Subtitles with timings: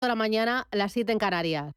[0.00, 1.74] de la mañana, las 7 en Canarias.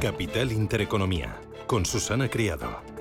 [0.00, 2.99] Capital Intereconomía, con Susana Criado.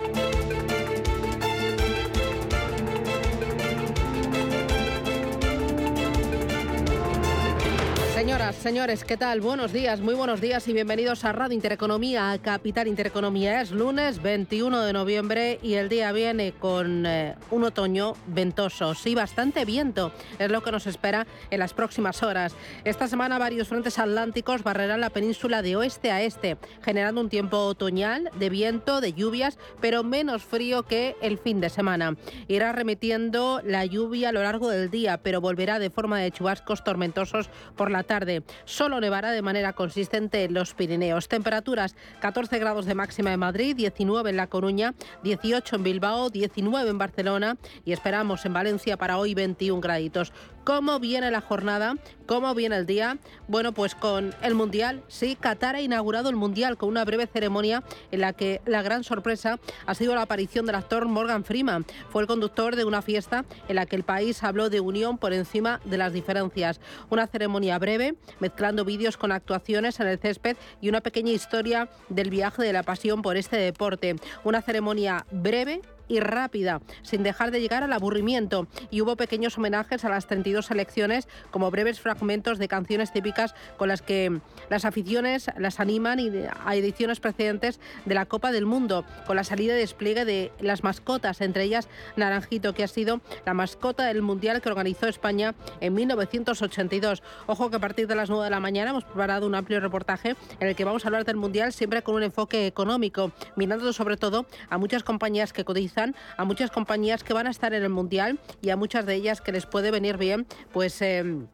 [8.54, 9.42] Señores, ¿qué tal?
[9.42, 13.62] Buenos días, muy buenos días y bienvenidos a Radio Intereconomía, a Capital Intereconomía.
[13.62, 19.14] Es lunes 21 de noviembre y el día viene con eh, un otoño ventoso, sí,
[19.14, 22.56] bastante viento, es lo que nos espera en las próximas horas.
[22.84, 27.58] Esta semana varios frentes atlánticos barrerán la península de oeste a este, generando un tiempo
[27.60, 32.16] otoñal de viento, de lluvias, pero menos frío que el fin de semana.
[32.48, 36.84] Irá remitiendo la lluvia a lo largo del día, pero volverá de forma de chubascos
[36.84, 38.39] tormentosos por la tarde.
[38.66, 41.28] Solo nevará de manera consistente en los Pirineos.
[41.28, 46.90] Temperaturas 14 grados de máxima en Madrid, 19 en La Coruña, 18 en Bilbao, 19
[46.90, 50.34] en Barcelona y esperamos en Valencia para hoy 21 graditos.
[50.70, 51.96] ¿Cómo viene la jornada?
[52.28, 53.18] ¿Cómo viene el día?
[53.48, 55.02] Bueno, pues con el Mundial.
[55.08, 59.04] Sí, Qatar ha inaugurado el Mundial con una breve ceremonia en la que la gran
[59.04, 61.88] sorpresa ha sido la aparición del actor Morgan Freeman.
[62.12, 65.34] Fue el conductor de una fiesta en la que el país habló de unión por
[65.34, 66.80] encima de las diferencias.
[67.10, 72.30] Una ceremonia breve, mezclando vídeos con actuaciones en el césped y una pequeña historia del
[72.30, 74.18] viaje de la pasión por este deporte.
[74.44, 78.68] Una ceremonia breve y rápida, sin dejar de llegar al aburrimiento.
[78.92, 83.88] Y hubo pequeños homenajes a las 32 selecciones, como breves fragmentos de canciones típicas con
[83.88, 86.30] las que las aficiones las animan y
[86.66, 90.84] a ediciones precedentes de la Copa del Mundo, con la salida y despliegue de las
[90.84, 95.94] mascotas, entre ellas Naranjito, que ha sido la mascota del Mundial que organizó España en
[95.94, 97.22] 1982.
[97.46, 100.36] Ojo que a partir de las 9 de la mañana hemos preparado un amplio reportaje
[100.60, 104.18] en el que vamos a hablar del Mundial siempre con un enfoque económico, mirando sobre
[104.18, 105.99] todo a muchas compañías que cotizan
[106.38, 109.42] a muchas compañías que van a estar en el Mundial y a muchas de ellas
[109.42, 111.02] que les puede venir bien, pues...
[111.02, 111.48] Em,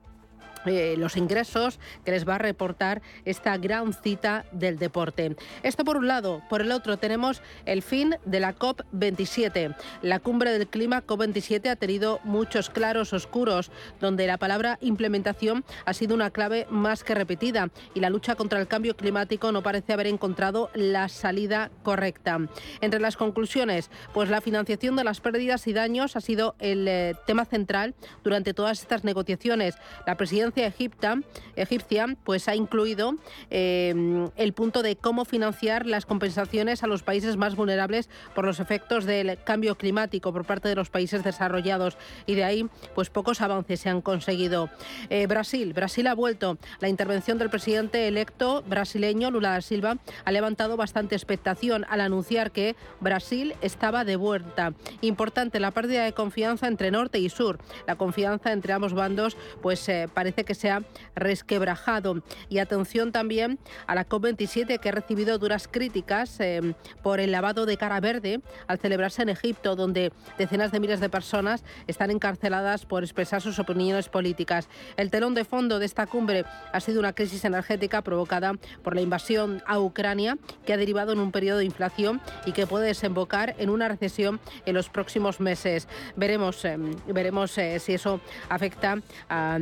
[0.66, 5.36] eh, los ingresos que les va a reportar esta gran cita del deporte.
[5.64, 6.42] Esto por un lado.
[6.50, 9.76] Por el otro tenemos el fin de la COP27.
[10.02, 15.94] La cumbre del clima COP27 ha tenido muchos claros oscuros, donde la palabra implementación ha
[15.94, 19.94] sido una clave más que repetida y la lucha contra el cambio climático no parece
[19.94, 22.40] haber encontrado la salida correcta.
[22.82, 27.16] Entre las conclusiones, pues la financiación de las pérdidas y daños ha sido el eh,
[27.26, 29.76] tema central durante todas estas negociaciones.
[30.06, 31.18] La presidencia egipta,
[31.56, 33.16] egipcia pues ha incluido
[33.50, 38.60] em, el punto de cómo financiar las compensaciones a los países más vulnerables por los
[38.60, 43.42] efectos del cambio climático por parte de los países desarrollados y de ahí pues pocos
[43.42, 44.70] avances se han conseguido.
[45.10, 46.58] Eh, Brasil, Brasil ha vuelto.
[46.80, 52.52] La intervención del presidente electo brasileño Lula da Silva ha levantado bastante expectación al anunciar
[52.52, 54.74] que Brasil estaba de vuelta.
[55.02, 57.60] Importante la pérdida de confianza entre norte y sur.
[57.88, 60.84] La confianza entre ambos bandos pues eh, parece que se ha
[61.16, 62.24] resquebrajado.
[62.50, 67.66] Y atención también a la COP27 que ha recibido duras críticas eh, por el lavado
[67.66, 72.86] de cara verde al celebrarse en Egipto, donde decenas de miles de personas están encarceladas
[72.86, 74.70] por expresar sus opiniones políticas.
[74.98, 79.02] El telón de fondo de esta cumbre ha sido una crisis energética provocada por la
[79.02, 83.56] invasión a Ucrania, que ha derivado en un periodo de inflación y que puede desembocar
[83.58, 85.88] en una recesión en los próximos meses.
[86.16, 86.78] Veremos, eh,
[87.08, 88.20] veremos eh, si eso
[88.50, 89.58] afecta a,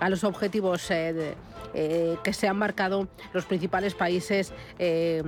[0.00, 1.34] a los objetivos eh,
[1.74, 5.22] eh, que se han marcado los principales países eh,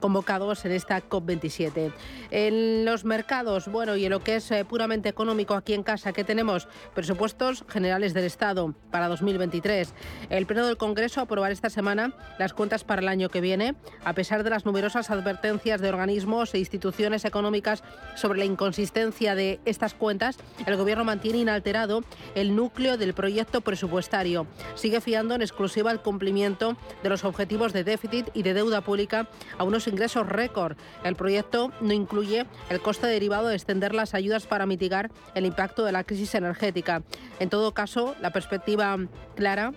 [0.00, 1.92] convocados en esta COP27.
[2.30, 6.12] En los mercados, bueno, y en lo que es eh, puramente económico aquí en casa,
[6.12, 9.94] que tenemos presupuestos generales del Estado para 2023.
[10.30, 13.74] El Pleno del Congreso aprobará esta semana las cuentas para el año que viene,
[14.04, 17.82] a pesar de las numerosas advertencias de organismos e instituciones económicas
[18.14, 22.02] sobre la inconsistencia de estas cuentas, el Gobierno mantiene inalterado
[22.34, 24.46] el núcleo del proyecto presupuestario.
[24.74, 29.28] Sigue fiando en exclusiva el cumplimiento de los objetivos de déficit y de deuda pública
[29.58, 30.76] a unos ingresos récord.
[31.04, 35.84] El proyecto no incluye el coste derivado de extender las ayudas para mitigar el impacto
[35.84, 37.02] de la crisis energética.
[37.40, 38.96] En todo caso, la perspectiva
[39.34, 39.72] clara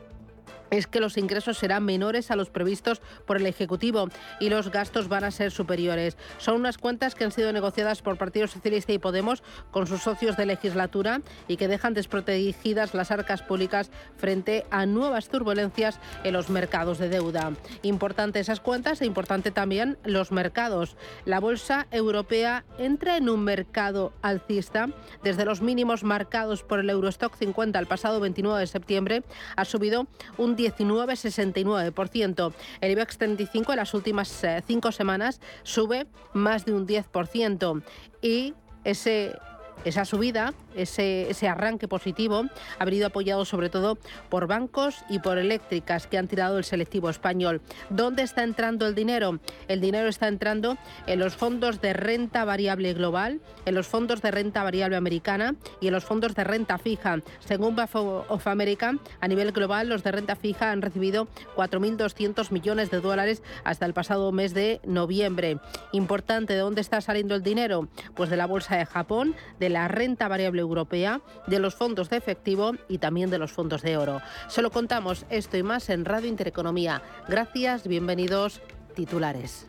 [0.72, 5.08] es que los ingresos serán menores a los previstos por el Ejecutivo y los gastos
[5.08, 6.18] van a ser superiores.
[6.38, 10.38] Son unas cuentas que han sido negociadas por Partido Socialista y Podemos con sus socios
[10.38, 16.50] de legislatura y que dejan desprotegidas las arcas públicas frente a nuevas turbulencias en los
[16.50, 17.54] mercados de deuda.
[17.82, 20.98] Importante esas cuentas e importante también los mercados.
[21.26, 24.90] La bolsa europea entra en un mercado alcista
[25.24, 29.24] desde los mínimos marcados por el Eurostock 50 el pasado 29 de septiembre
[29.56, 30.08] ha subido
[30.38, 32.54] un 19,69%.
[32.82, 37.82] El IBEX 35 en las últimas eh, cinco semanas sube más de un 10%
[38.22, 38.54] y
[38.84, 39.38] ese
[39.86, 42.46] esa subida, ese, ese arranque positivo,
[42.78, 43.98] ha venido apoyado sobre todo
[44.30, 47.62] por bancos y por eléctricas que han tirado el selectivo español.
[47.90, 49.40] ¿Dónde está entrando el dinero?
[49.68, 50.78] El dinero está entrando
[51.08, 55.88] en los fondos de renta variable global, en los fondos de renta variable americana y
[55.88, 57.20] en los fondos de renta fija.
[57.40, 62.92] Según Bank of America, a nivel global, los de renta fija han recibido 4.200 millones
[62.92, 65.60] de dólares hasta el pasado mes de noviembre.
[65.92, 67.88] Importante, ¿de dónde está saliendo el dinero?
[68.16, 72.18] Pues de la bolsa de Japón, de la renta variable europea, de los fondos de
[72.18, 74.22] efectivo y también de los fondos de oro.
[74.48, 77.02] Se lo contamos esto y más en Radio Intereconomía.
[77.28, 78.62] Gracias, bienvenidos
[78.96, 79.68] titulares.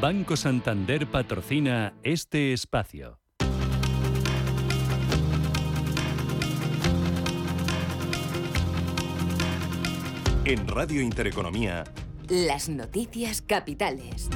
[0.00, 3.18] Banco Santander patrocina este espacio.
[10.44, 11.82] En Radio Intereconomía,
[12.28, 14.28] las noticias capitales.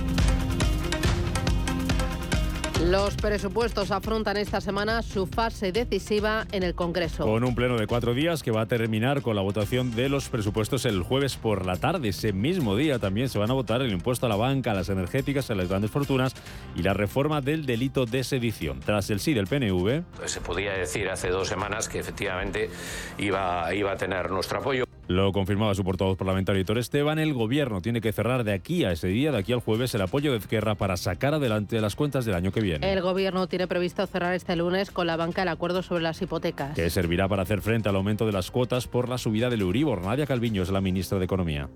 [2.87, 7.25] Los presupuestos afrontan esta semana su fase decisiva en el Congreso.
[7.25, 10.31] Con un pleno de cuatro días que va a terminar con la votación de los
[10.31, 12.09] presupuestos el jueves por la tarde.
[12.09, 14.89] Ese mismo día también se van a votar el impuesto a la banca, a las
[14.89, 16.35] energéticas, a las grandes fortunas
[16.75, 18.81] y la reforma del delito de sedición.
[18.81, 20.03] Tras el sí del PNV.
[20.17, 22.71] Pues se podía decir hace dos semanas que efectivamente
[23.19, 24.90] iba, iba a tener nuestro apoyo.
[25.11, 27.19] Lo confirmaba su portavoz parlamentario Héctor Esteban.
[27.19, 30.03] El gobierno tiene que cerrar de aquí a ese día, de aquí al jueves, el
[30.03, 32.93] apoyo de Ezquerra para sacar adelante las cuentas del año que viene.
[32.93, 36.77] El gobierno tiene previsto cerrar este lunes con la banca el acuerdo sobre las hipotecas.
[36.77, 40.01] Que servirá para hacer frente al aumento de las cuotas por la subida del Euribor.
[40.05, 41.69] Nadia Calviño es la ministra de Economía.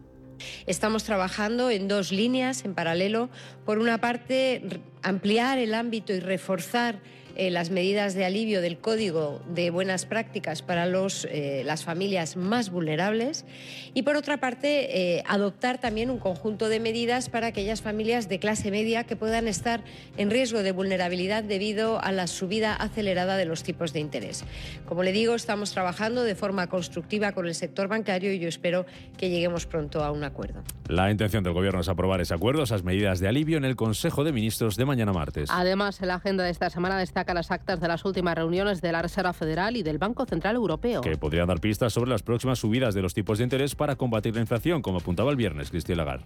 [0.66, 3.30] Estamos trabajando en dos líneas en paralelo.
[3.64, 4.62] Por una parte,
[5.02, 7.00] ampliar el ámbito y reforzar
[7.36, 12.36] eh, las medidas de alivio del Código de Buenas Prácticas para los, eh, las familias
[12.36, 13.44] más vulnerables
[13.92, 18.38] y, por otra parte, eh, adoptar también un conjunto de medidas para aquellas familias de
[18.38, 19.82] clase media que puedan estar
[20.16, 24.44] en riesgo de vulnerabilidad debido a la subida acelerada de los tipos de interés.
[24.86, 28.86] Como le digo, estamos trabajando de forma constructiva con el sector bancario y yo espero
[29.16, 30.62] que lleguemos pronto a un acuerdo.
[30.88, 34.22] La intención del Gobierno es aprobar ese acuerdo, esas medidas de alivio en el Consejo
[34.22, 35.48] de Ministros de mañana martes.
[35.50, 38.92] Además, en la agenda de esta semana destaca las actas de las últimas reuniones de
[38.92, 41.00] la Reserva Federal y del Banco Central Europeo.
[41.00, 44.34] Que podrían dar pistas sobre las próximas subidas de los tipos de interés para combatir
[44.34, 46.24] la inflación, como apuntaba el viernes Christine Lagarde.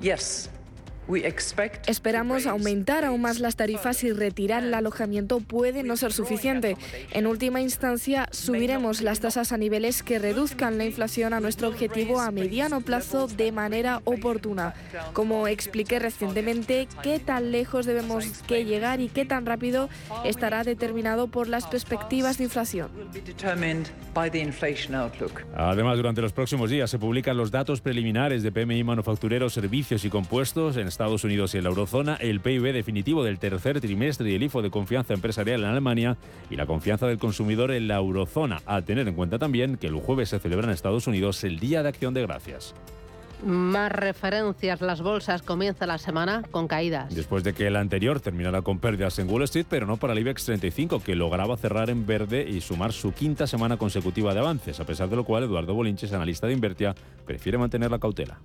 [0.00, 0.50] Yes.
[1.86, 6.76] Esperamos aumentar aún más las tarifas y retirar el alojamiento puede no ser suficiente.
[7.10, 12.20] En última instancia, subiremos las tasas a niveles que reduzcan la inflación a nuestro objetivo
[12.20, 14.74] a mediano plazo de manera oportuna.
[15.12, 19.88] Como expliqué recientemente, qué tan lejos debemos que llegar y qué tan rápido
[20.24, 22.90] estará determinado por las perspectivas de inflación.
[25.54, 30.10] Además, durante los próximos días se publican los datos preliminares de PMI manufactureros, servicios y
[30.10, 34.34] compuestos en Estados Unidos y en la eurozona, el PIB definitivo del tercer trimestre y
[34.34, 36.16] el IFO de confianza empresarial en Alemania
[36.50, 39.96] y la confianza del consumidor en la eurozona, a tener en cuenta también que el
[39.96, 42.74] jueves se celebra en Estados Unidos el Día de Acción de Gracias.
[43.44, 44.80] Más referencias.
[44.80, 47.12] Las bolsas comienza la semana con caídas.
[47.12, 50.20] Después de que el anterior terminara con pérdidas en Wall Street, pero no para el
[50.20, 54.78] IBEX 35, que lograba cerrar en verde y sumar su quinta semana consecutiva de avances,
[54.78, 56.94] a pesar de lo cual Eduardo Bolinches, analista de Invertia,
[57.26, 58.38] prefiere mantener la cautela.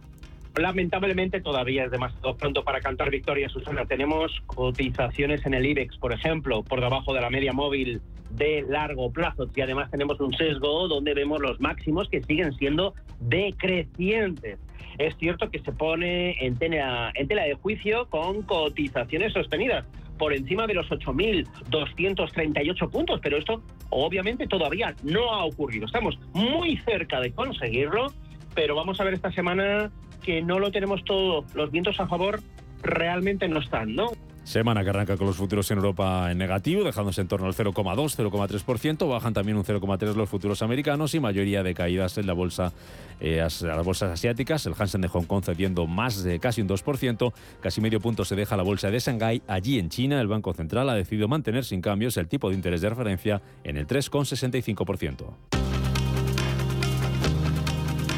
[0.57, 3.85] Lamentablemente todavía es demasiado pronto para cantar victoria, Susana.
[3.85, 9.11] Tenemos cotizaciones en el IBEX, por ejemplo, por debajo de la media móvil de largo
[9.11, 14.57] plazo y además tenemos un sesgo donde vemos los máximos que siguen siendo decrecientes.
[14.97, 19.85] Es cierto que se pone en tela, en tela de juicio con cotizaciones sostenidas
[20.17, 25.85] por encima de los 8.238 puntos, pero esto obviamente todavía no ha ocurrido.
[25.85, 28.07] Estamos muy cerca de conseguirlo,
[28.55, 29.91] pero vamos a ver esta semana
[30.27, 32.41] que no lo tenemos todo, los vientos a favor
[32.83, 34.11] realmente no están, ¿no?
[34.43, 37.73] Semana que arranca con los futuros en Europa en negativo, dejándose en torno al 0,2,
[37.73, 39.07] 0,3%.
[39.07, 42.73] Bajan también un 0,3 los futuros americanos y mayoría de caídas en la bolsa,
[43.21, 44.65] eh, las bolsas asiáticas.
[44.65, 47.33] El Hansen de Hong Kong cediendo más de casi un 2%.
[47.61, 49.43] Casi medio punto se deja la bolsa de Shanghái.
[49.47, 52.81] Allí en China, el Banco Central ha decidido mantener sin cambios el tipo de interés
[52.81, 55.56] de referencia en el 3,65%.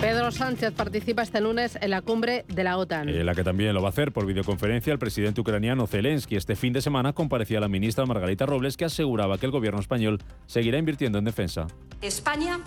[0.01, 3.09] Pedro Sánchez participa este lunes en la cumbre de la OTAN.
[3.09, 6.37] En la que también lo va a hacer por videoconferencia el presidente ucraniano Zelensky.
[6.37, 10.21] Este fin de semana comparecía la ministra Margarita Robles que aseguraba que el gobierno español
[10.45, 11.67] seguirá invirtiendo en defensa.
[12.01, 12.61] España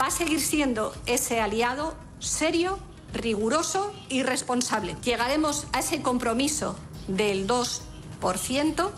[0.00, 2.78] va a seguir siendo ese aliado serio,
[3.12, 4.96] riguroso y responsable.
[5.04, 6.74] Llegaremos a ese compromiso
[7.06, 8.90] del 2%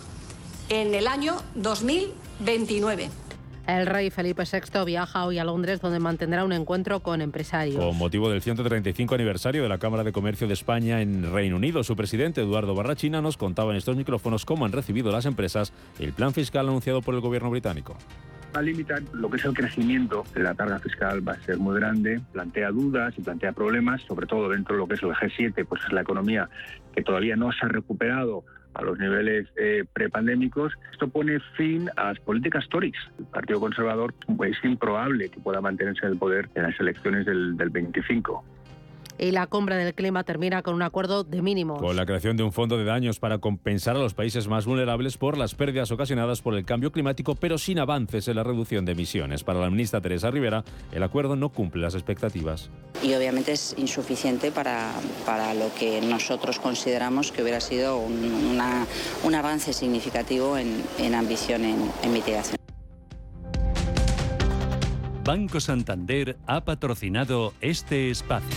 [0.68, 3.29] en el año 2030.
[3.70, 3.80] 29.
[3.80, 7.82] El rey Felipe VI viaja hoy a Londres donde mantendrá un encuentro con empresarios.
[7.82, 11.82] Con motivo del 135 aniversario de la Cámara de Comercio de España en Reino Unido,
[11.84, 16.12] su presidente Eduardo Barrachina nos contaba en estos micrófonos cómo han recibido las empresas el
[16.12, 17.96] plan fiscal anunciado por el gobierno británico
[18.54, 20.24] va a limitar lo que es el crecimiento.
[20.34, 24.48] La carga fiscal va a ser muy grande, plantea dudas y plantea problemas, sobre todo
[24.48, 26.48] dentro de lo que es el G7, pues es la economía
[26.92, 32.04] que todavía no se ha recuperado a los niveles eh, prepandémicos, esto pone fin a
[32.04, 32.96] las políticas Tories.
[33.18, 34.14] El Partido Conservador
[34.46, 38.44] es improbable que pueda mantenerse en el poder en las elecciones del, del 25
[39.20, 41.80] y la cumbre del clima termina con un acuerdo de mínimos.
[41.80, 45.18] Con la creación de un fondo de daños para compensar a los países más vulnerables
[45.18, 48.92] por las pérdidas ocasionadas por el cambio climático, pero sin avances en la reducción de
[48.92, 49.44] emisiones.
[49.44, 52.70] Para la ministra Teresa Rivera, el acuerdo no cumple las expectativas.
[53.02, 54.90] Y obviamente es insuficiente para,
[55.26, 58.58] para lo que nosotros consideramos que hubiera sido un,
[59.24, 62.56] un avance significativo en, en ambición en, en mitigación.
[65.24, 68.56] Banco Santander ha patrocinado este espacio.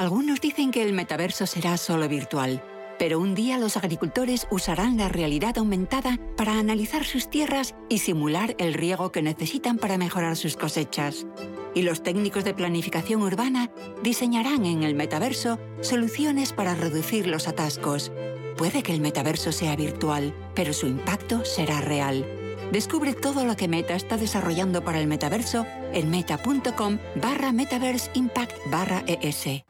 [0.00, 2.64] Algunos dicen que el metaverso será solo virtual,
[2.98, 8.56] pero un día los agricultores usarán la realidad aumentada para analizar sus tierras y simular
[8.56, 11.26] el riego que necesitan para mejorar sus cosechas.
[11.74, 13.70] Y los técnicos de planificación urbana
[14.02, 18.10] diseñarán en el metaverso soluciones para reducir los atascos.
[18.56, 22.24] Puede que el metaverso sea virtual, pero su impacto será real.
[22.72, 28.56] Descubre todo lo que Meta está desarrollando para el metaverso en meta.com barra metaverse impact
[28.70, 29.69] barra es.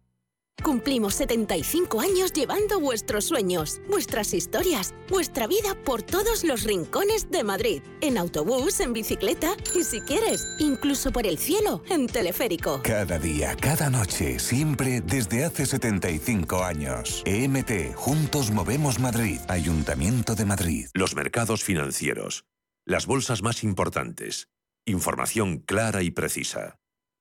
[0.63, 7.43] Cumplimos 75 años llevando vuestros sueños, vuestras historias, vuestra vida por todos los rincones de
[7.43, 7.81] Madrid.
[7.99, 12.81] En autobús, en bicicleta y si quieres, incluso por el cielo, en teleférico.
[12.83, 17.23] Cada día, cada noche, siempre desde hace 75 años.
[17.25, 20.87] EMT, Juntos Movemos Madrid, Ayuntamiento de Madrid.
[20.93, 22.45] Los mercados financieros.
[22.85, 24.49] Las bolsas más importantes.
[24.85, 26.77] Información clara y precisa.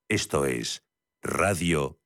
[0.08, 0.82] Esto es
[1.22, 1.99] Radio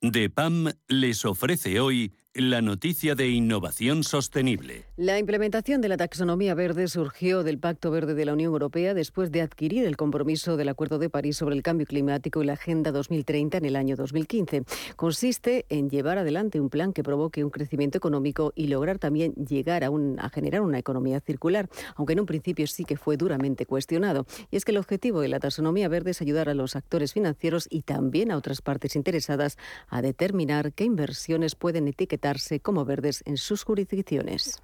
[0.00, 4.87] DEPAM les ofrece hoy la noticia de innovación sostenible.
[5.00, 9.30] La implementación de la taxonomía verde surgió del Pacto Verde de la Unión Europea después
[9.30, 12.90] de adquirir el compromiso del Acuerdo de París sobre el cambio climático y la Agenda
[12.90, 14.64] 2030 en el año 2015.
[14.96, 19.84] Consiste en llevar adelante un plan que provoque un crecimiento económico y lograr también llegar
[19.84, 24.26] a, generar una economía circular, aunque en un principio sí que fue duramente cuestionado.
[24.50, 27.68] Y es que el objetivo de la taxonomía verde es ayudar a los actores financieros
[27.70, 33.36] y también a otras partes interesadas a determinar qué inversiones pueden etiquetar como verdes en
[33.36, 34.60] sus jurisdicciones.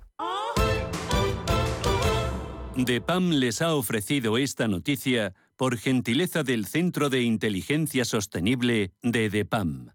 [2.76, 9.90] DEPAM les ha ofrecido esta noticia por gentileza del Centro de Inteligencia Sostenible de DEPAM.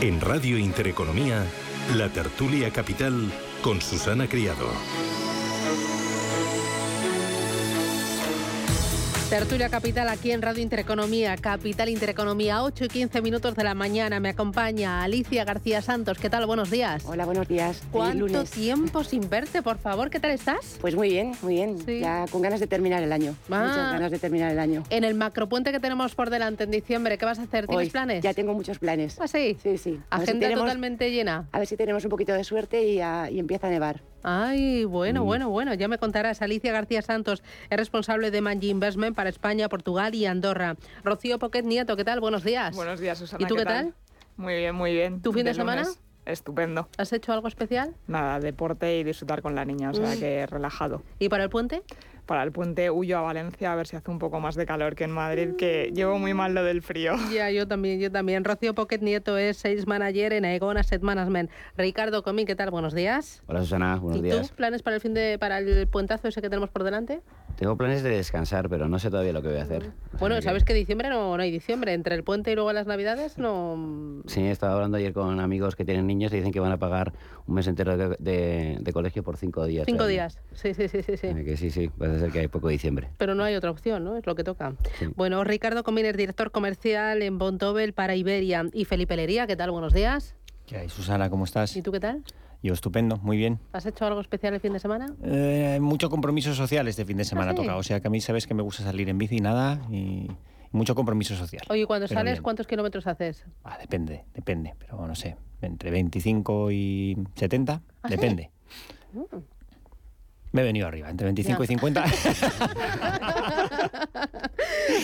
[0.00, 1.44] En Radio Intereconomía,
[1.96, 3.30] la tertulia capital
[3.62, 4.68] con Susana Criado.
[9.32, 14.20] Tertulia Capital aquí en Radio Intereconomía, Capital Intereconomía, 8 y 15 minutos de la mañana.
[14.20, 16.18] Me acompaña Alicia García Santos.
[16.18, 16.44] ¿Qué tal?
[16.44, 17.02] Buenos días.
[17.06, 17.82] Hola, buenos días.
[17.90, 20.10] ¿Cuánto tiempo sin verte, por favor?
[20.10, 20.76] ¿Qué tal estás?
[20.82, 21.78] Pues muy bien, muy bien.
[22.02, 23.34] Ya con ganas de terminar el año.
[23.50, 23.62] Ah.
[23.66, 24.82] Muchas ganas de terminar el año.
[24.90, 27.66] En el macropuente que tenemos por delante en diciembre, ¿qué vas a hacer?
[27.66, 28.22] ¿Tienes Hoy planes?
[28.22, 29.18] Ya tengo muchos planes.
[29.18, 29.56] ¿Ah, sí?
[29.62, 29.98] Sí, sí.
[30.10, 31.48] A ver si Agenda tenemos- totalmente llena.
[31.52, 34.02] A ver si tenemos un poquito de suerte y, a- y empieza a nevar.
[34.22, 34.90] Ay, Mm.
[34.90, 36.42] bueno, bueno, bueno, ya me contarás.
[36.42, 40.76] Alicia García Santos es responsable de Manji Investment para España, Portugal y Andorra.
[41.04, 42.20] Rocío Poquet Nieto, ¿qué tal?
[42.20, 42.74] Buenos días.
[42.76, 43.42] Buenos días, Susana.
[43.42, 43.94] ¿Y tú qué, tal?
[44.36, 45.20] Muy bien, muy bien.
[45.22, 45.82] ¿Tu fin de semana?
[45.82, 45.98] lunes.
[46.24, 46.88] Estupendo.
[46.98, 47.96] ¿Has hecho algo especial?
[48.06, 50.18] Nada, deporte y disfrutar con la niña, o sea Mm.
[50.20, 51.02] que relajado.
[51.18, 51.82] ¿Y para el puente?
[52.26, 54.94] Para el puente huyo a Valencia a ver si hace un poco más de calor
[54.94, 57.14] que en Madrid, que llevo muy mal lo del frío.
[57.32, 58.44] Ya, yo también, yo también.
[58.44, 61.50] Rocío Poquet Nieto es Sales Manager en Aegon Asset Management.
[61.76, 62.70] Ricardo Comín, ¿qué tal?
[62.70, 63.42] Buenos días.
[63.48, 64.50] Hola Susana, buenos ¿Y días.
[64.50, 64.54] tú?
[64.56, 67.22] ¿Planes para el fin de, para el puentazo ese que tenemos por delante?
[67.56, 69.90] Tengo planes de descansar, pero no sé todavía lo que voy a hacer.
[70.18, 71.92] Bueno, sabes que diciembre no, no hay diciembre.
[71.92, 74.22] Entre el puente y luego las navidades no...
[74.26, 77.12] Sí, estaba hablando ayer con amigos que tienen niños y dicen que van a pagar
[77.46, 79.84] un mes entero de, de- de colegio por cinco días.
[79.86, 80.38] Cinco días.
[80.54, 81.16] Sí, sí, sí, sí.
[81.16, 81.26] sí.
[81.26, 83.08] Eh, Que sí, sí, parece ser que hay poco diciembre.
[83.18, 84.16] Pero no hay otra opción, ¿no?
[84.16, 84.74] Es lo que toca.
[85.16, 88.64] Bueno, Ricardo Comín es director comercial en Bontobel para Iberia.
[88.72, 89.70] Y Felipe Lería, ¿qué tal?
[89.70, 90.34] Buenos días.
[90.66, 91.28] ¿Qué hay, Susana?
[91.30, 91.76] ¿Cómo estás?
[91.76, 92.22] ¿Y tú qué tal?
[92.62, 93.58] Yo estupendo, muy bien.
[93.72, 95.12] ¿Has hecho algo especial el fin de semana?
[95.24, 97.60] Eh, mucho compromiso social este fin de semana ¿Ah, sí?
[97.62, 97.76] toca.
[97.76, 100.28] O sea que a mí sabes que me gusta salir en bici y nada y
[100.72, 101.62] mucho compromiso social.
[101.68, 102.42] Oye, cuando sales, bien.
[102.42, 103.44] ¿cuántos kilómetros haces?
[103.64, 104.74] Ah, depende, depende.
[104.78, 108.14] Pero no sé, entre 25 y 70, ¿Ah, sí?
[108.16, 108.50] depende.
[110.52, 111.64] Me he venido arriba, entre 25 Ya.
[111.64, 112.04] y 50.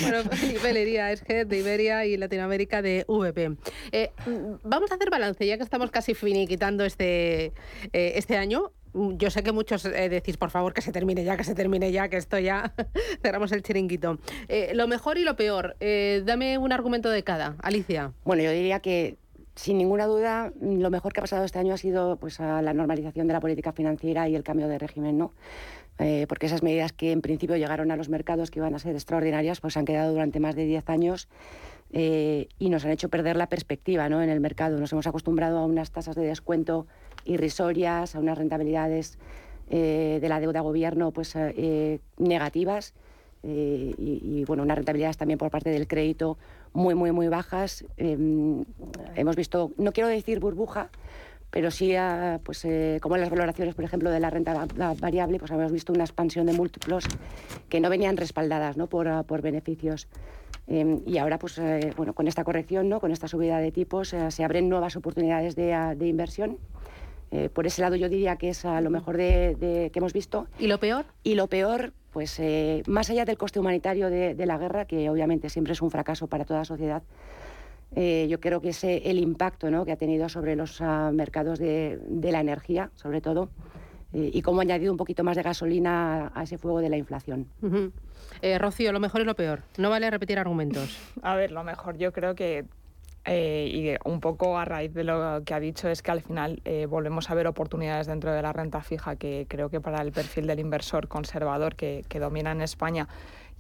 [0.02, 3.56] bueno, Felipe Lería es head de Iberia y Latinoamérica de VP.
[3.92, 8.72] Eh, mm, vamos a hacer balance, ya que estamos casi finiquitando este, eh, este año.
[8.92, 11.55] Mm, Yo sé que muchos eh, decís, por favor, que se termine ya, que se
[11.55, 12.72] termine ya, que esto ya
[13.22, 14.18] cerramos el chiringuito.
[14.48, 17.57] Eh, lo mejor y lo peor, eh, dame un argumento de cada.
[17.62, 18.12] Alicia.
[18.24, 19.16] Bueno, yo diría que
[19.55, 23.27] sin ninguna duda lo mejor que ha pasado este año ha sido pues, la normalización
[23.27, 25.33] de la política financiera y el cambio de régimen, ¿no?
[26.29, 29.61] Porque esas medidas que en principio llegaron a los mercados que iban a ser extraordinarias,
[29.61, 31.29] pues han quedado durante más de 10 años
[31.90, 34.22] y nos han hecho perder la perspectiva ¿no?
[34.22, 34.79] en el mercado.
[34.79, 36.87] Nos hemos acostumbrado a unas tasas de descuento
[37.28, 39.18] irrisorias, a unas rentabilidades
[39.70, 42.94] eh, de la deuda gobierno pues, eh, negativas
[43.42, 46.38] eh, y, bueno, unas rentabilidades también por parte del crédito
[46.72, 47.84] muy, muy, muy bajas.
[47.96, 48.16] Eh,
[49.14, 50.88] hemos visto, no quiero decir burbuja,
[51.50, 51.94] pero sí,
[52.42, 52.66] pues,
[53.00, 55.92] como en las valoraciones, por ejemplo, de la renta va- va- variable, pues hemos visto
[55.92, 57.04] una expansión de múltiplos
[57.68, 58.86] que no venían respaldadas ¿no?
[58.86, 60.08] Por, por beneficios.
[60.66, 61.58] Eh, y ahora, pues,
[61.96, 63.00] bueno, con esta corrección, ¿no?
[63.00, 66.58] con esta subida de tipos, se abren nuevas oportunidades de, de inversión.
[67.30, 70.12] Eh, por ese lado yo diría que es ah, lo mejor de, de- que hemos
[70.12, 70.46] visto.
[70.58, 71.04] ¿Y lo peor?
[71.22, 75.10] Y lo peor, pues eh, más allá del coste humanitario de, de la guerra, que
[75.10, 77.02] obviamente siempre es un fracaso para toda sociedad,
[77.94, 79.84] eh, yo creo que es el impacto ¿no?
[79.84, 83.50] que ha tenido sobre los ah, mercados de, de la energía, sobre todo,
[84.12, 86.88] eh, y cómo ha añadido un poquito más de gasolina a, a ese fuego de
[86.88, 87.46] la inflación.
[88.42, 89.62] Eh, Rocío, lo mejor y lo peor.
[89.78, 90.98] No vale repetir argumentos.
[91.22, 92.64] A ver, lo mejor yo creo que,
[93.30, 96.62] eh, y un poco a raíz de lo que ha dicho, es que al final
[96.64, 100.12] eh, volvemos a ver oportunidades dentro de la renta fija, que creo que para el
[100.12, 103.06] perfil del inversor conservador que, que domina en España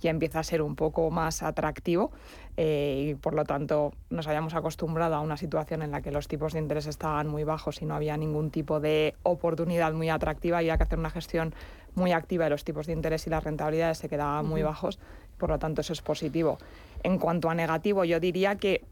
[0.00, 2.12] ya empieza a ser un poco más atractivo
[2.56, 6.28] eh, y por lo tanto nos hayamos acostumbrado a una situación en la que los
[6.28, 10.58] tipos de interés estaban muy bajos y no había ningún tipo de oportunidad muy atractiva,
[10.58, 11.54] había que hacer una gestión
[11.94, 14.70] muy activa de los tipos de interés y las rentabilidades se quedaban muy Ujú.
[14.70, 14.98] bajos,
[15.36, 16.58] por lo tanto eso es positivo.
[17.02, 18.84] En cuanto a negativo, yo diría que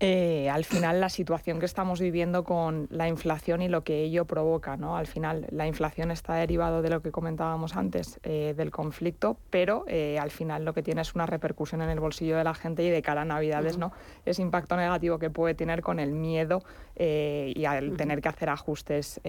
[0.00, 4.24] eh, al final la situación que estamos viviendo con la inflación y lo que ello
[4.24, 4.96] provoca, ¿no?
[4.96, 9.84] Al final la inflación está derivado de lo que comentábamos antes, eh, del conflicto, pero
[9.86, 12.82] eh, al final lo que tiene es una repercusión en el bolsillo de la gente
[12.82, 13.92] y de cara a Navidades, ¿no?
[14.24, 16.62] Ese impacto negativo que puede tener con el miedo
[16.96, 19.20] y al tener que hacer ajustes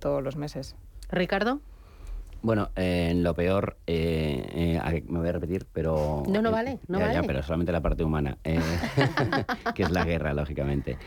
[0.00, 0.76] todos los meses.
[1.10, 1.60] Ricardo.
[2.40, 6.22] Bueno, eh, en lo peor, eh, eh, me voy a repetir, pero...
[6.28, 7.14] No, no eh, vale, no ya, vale.
[7.20, 8.60] ya, pero solamente la parte humana, eh,
[9.74, 10.98] que es la guerra, lógicamente.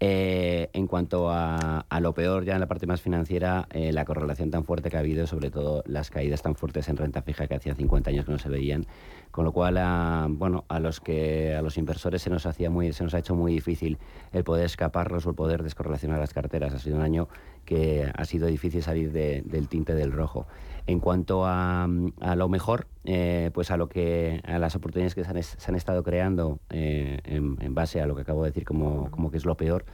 [0.00, 4.50] Eh, en cuanto a, a lo peor, ya en la parte más financiera, la correlación
[4.50, 7.54] tan fuerte que ha habido, sobre todo las caídas tan fuertes en renta fija que
[7.54, 8.86] hacía 50 años que no se veían,
[9.30, 12.92] con lo cual, a, bueno, a los que a los inversores se nos hacía muy,
[12.92, 13.98] se nos ha hecho muy difícil
[14.32, 16.74] el poder escaparnos o el poder descorrelacionar las carteras.
[16.74, 17.28] Ha sido un año
[17.64, 20.46] que ha sido difícil salir de- del tinte del rojo.
[20.86, 21.88] En cuanto a,
[22.20, 26.02] a lo mejor, eh, pues a lo que a las oportunidades que se han, estado
[26.02, 29.84] creando eh, en, base a lo que acabo de decir como, que es lo peor,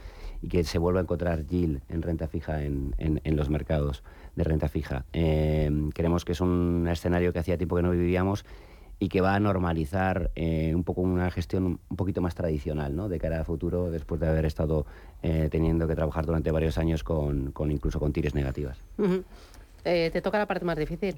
[0.42, 4.04] y que se vuelva a encontrar yield en renta fija en, en, los mercados
[4.36, 5.04] de renta fija.
[5.12, 8.44] Eh, creemos que es un escenario que hacía tiempo que no vivíamos
[8.98, 13.08] y que va a normalizar eh, un poco una gestión un poquito más tradicional ¿no?
[13.08, 14.86] de cara al futuro después de haber estado
[15.22, 18.78] eh, teniendo que trabajar durante varios años con, con incluso con tires negativas.
[19.84, 21.16] Eh, te toca la parte más difícil.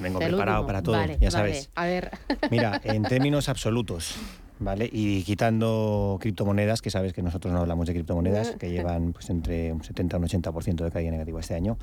[0.00, 1.70] vengo preparado para todo, ya sabes.
[1.74, 2.10] A ver.
[2.50, 4.16] Mira, en términos absolutos,
[4.60, 4.88] ¿vale?
[4.90, 9.72] Y quitando criptomonedas, que sabes que nosotros no hablamos de criptomonedas, que llevan pues entre
[9.72, 11.76] un 70 y un 80% de caída negativa este año,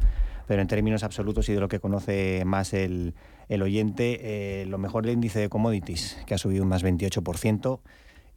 [0.48, 3.14] pero en términos absolutos y de lo que conoce más el,
[3.50, 7.80] el oyente, eh, lo mejor el índice de commodities, que ha subido un más 28%,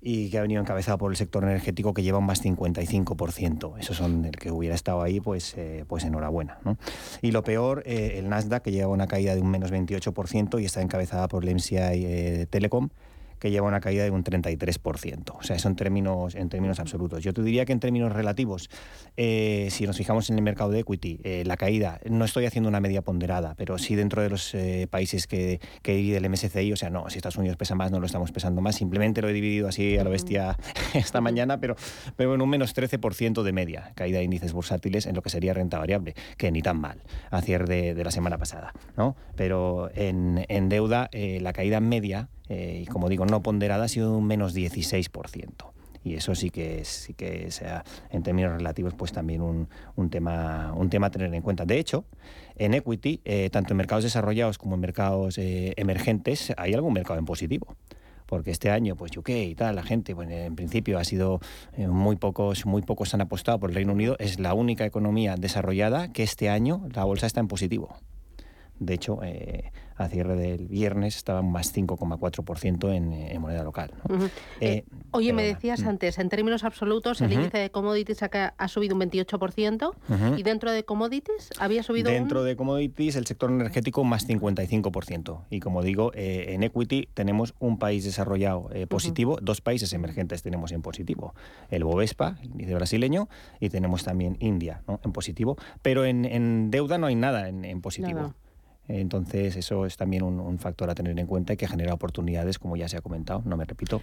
[0.00, 3.78] y que ha venido encabezado por el sector energético que lleva un más 55%.
[3.78, 6.58] Eso son el que hubiera estado ahí, pues, eh, pues enhorabuena.
[7.20, 10.64] Y lo peor, eh, el Nasdaq, que lleva una caída de un menos 28% y
[10.64, 12.90] está encabezada por el MCI Telecom,
[13.38, 15.36] que lleva una caída de un 33%.
[15.38, 17.22] O sea, eso en términos, en términos absolutos.
[17.22, 18.70] Yo te diría que en términos relativos,
[19.16, 22.68] eh, si nos fijamos en el mercado de equity, eh, la caída, no estoy haciendo
[22.68, 26.72] una media ponderada, pero sí dentro de los eh, países que, que divide el MSCI,
[26.72, 29.28] o sea, no, si Estados Unidos pesa más, no lo estamos pesando más, simplemente lo
[29.28, 30.56] he dividido así a lo bestia
[30.94, 31.76] esta mañana, pero,
[32.16, 35.54] pero en un menos 13% de media, caída de índices bursátiles en lo que sería
[35.54, 39.16] renta variable, que ni tan mal, a cierre de, la semana pasada, ¿no?
[39.36, 44.16] Pero en, en deuda, la caída media eh, y como digo, no ponderada ha sido
[44.16, 45.48] un menos 16%.
[46.04, 50.72] Y eso sí que sí que sea en términos relativos pues también un, un, tema
[50.74, 51.64] un tema a tener en cuenta.
[51.64, 52.04] De hecho,
[52.56, 57.18] en equity, eh, tanto en mercados desarrollados como en mercados eh, emergentes, hay algún mercado
[57.18, 57.76] en positivo
[58.26, 61.40] porque este año, pues UK y tal, la gente, bueno, en principio ha sido
[61.78, 66.12] muy pocos, muy pocos han apostado por el Reino Unido, es la única economía desarrollada
[66.12, 67.96] que este año la bolsa está en positivo.
[68.80, 73.92] De hecho, eh, a cierre del viernes estaba más 5,4% en, en, moneda local.
[74.08, 74.28] Eh,
[74.60, 75.88] eh, oye, me decías mm.
[75.88, 80.70] antes, en términos absolutos, el índice de commodities ha, ha subido un 28% y dentro
[80.70, 85.42] de commodities había subido Dentro de commodities, el sector energético más 55%.
[85.50, 90.82] Y como digo, en equity tenemos un país desarrollado positivo, dos países emergentes tenemos en
[90.82, 91.34] positivo.
[91.70, 93.28] El Bovespa, el índice brasileño,
[93.60, 95.56] y tenemos también India en positivo.
[95.82, 98.34] Pero en, deuda no hay nada en, positivo.
[98.88, 102.76] Entonces, eso es también un, factor a tener en cuenta y que genera oportunidades, como
[102.76, 104.02] ya se ha comentado, no me repito,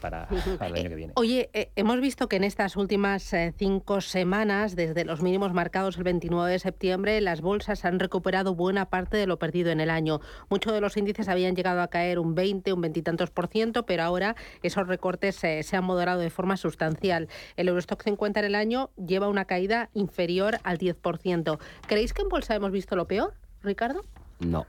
[0.00, 0.28] para,
[0.66, 1.12] el año que viene.
[1.16, 5.96] Oye, eh, hemos visto que en estas últimas eh, cinco semanas, desde los mínimos marcados
[5.96, 9.88] el 29 de septiembre, las bolsas han recuperado buena parte de lo perdido en el
[9.88, 10.20] año.
[10.50, 14.02] Muchos de los índices habían llegado a caer un 20, un veintitantos por ciento, pero
[14.02, 17.28] ahora esos recortes eh, se han moderado de forma sustancial.
[17.56, 21.58] El Eurostock 50 en el año lleva una caída inferior al 10%.
[21.86, 23.34] ¿Creéis que en bolsa hemos visto lo peor?
[23.62, 24.02] Ricardo?
[24.40, 24.66] No.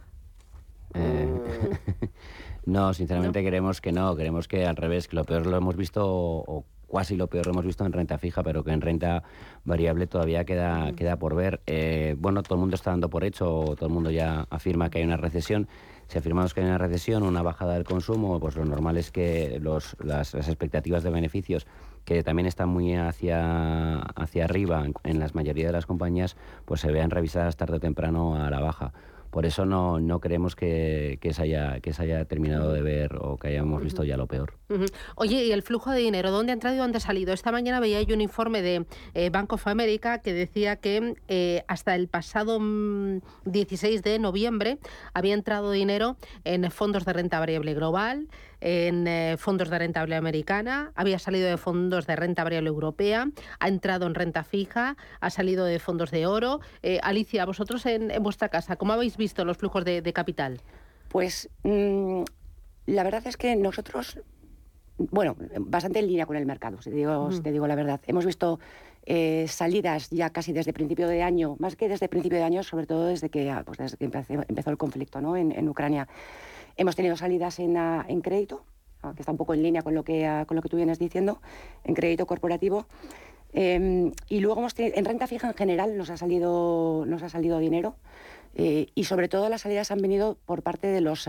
[0.93, 1.27] Eh,
[2.65, 6.05] no, sinceramente queremos que no, queremos que al revés, que lo peor lo hemos visto
[6.05, 9.23] o casi lo peor lo hemos visto en renta fija, pero que en renta
[9.63, 11.61] variable todavía queda, queda por ver.
[11.67, 14.99] Eh, bueno, todo el mundo está dando por hecho, todo el mundo ya afirma que
[14.99, 15.67] hay una recesión.
[16.07, 19.59] Si afirmamos que hay una recesión, una bajada del consumo, pues lo normal es que
[19.61, 21.67] los, las, expectativas de beneficios,
[22.05, 26.81] que también están muy hacia, hacia arriba en, en la mayoría de las compañías, pues
[26.81, 28.93] se vean revisadas tarde o temprano a la baja.
[29.29, 33.15] Por eso no, no creemos que, que, se haya, que se haya terminado de ver
[33.19, 34.53] o que hayamos visto ya lo peor.
[35.15, 36.31] Oye, ¿y el flujo de dinero?
[36.31, 37.31] ¿Dónde ha entrado y dónde ha salido?
[37.31, 41.63] Esta mañana veía yo un informe de eh, Bank of America que decía que eh,
[41.67, 42.59] hasta el pasado
[43.45, 44.79] 16 mm, de noviembre
[45.13, 48.27] había entrado dinero en fondos de renta variable global,
[48.61, 53.29] en eh, fondos de renta variable americana, había salido de fondos de renta variable europea,
[53.59, 56.59] ha entrado en renta fija, ha salido de fondos de oro.
[56.81, 60.59] Eh, Alicia, vosotros en, vuestra casa, ¿cómo habéis visto los flujos de, capital?
[61.09, 62.23] Pues mm,
[62.87, 64.19] la verdad es que nosotros,
[64.97, 68.01] bueno, bastante en línea con el mercado, si te digo, te digo la verdad.
[68.07, 68.59] Hemos visto
[69.05, 72.85] eh, salidas ya casi desde principio de año, más que desde principio de año, sobre
[72.85, 75.37] todo desde que, pues desde que empezó, el conflicto ¿no?
[75.37, 76.07] en, en Ucrania.
[76.79, 78.63] Hemos tenido salidas en, ah, en crédito,
[79.03, 80.77] ah, que está un poco en línea con lo que, ah, con lo que tú
[80.77, 81.41] vienes diciendo,
[81.83, 82.85] en crédito corporativo.
[83.51, 87.59] Em, y luego hemos en renta fija en general nos ha salido, nos ha salido
[87.59, 87.97] dinero.
[88.55, 91.27] Eh, y sobre todo las salidas han venido por parte de los,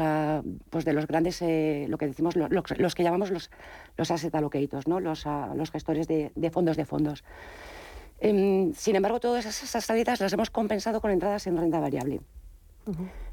[0.70, 3.50] pues de los grandes, eh, lo que decimos, los, que llamamos los,
[3.96, 5.00] los asset allocators, ¿no?
[5.00, 5.24] los,
[5.56, 7.24] los gestores de, fondos de fondos.
[8.20, 12.20] Em, sin embargo, todas esas, salidas las hemos compensado con entradas en renta variable.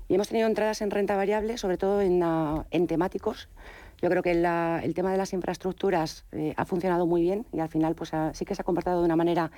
[0.08, 3.50] Y hemos tenido entradas en renta variable, sobre todo en, ah, temáticos.
[4.02, 7.70] Yo creo que el tema de las infraestructuras eh, ha funcionado muy bien y al
[7.70, 9.52] final pues, sí que se ha comportado de una manera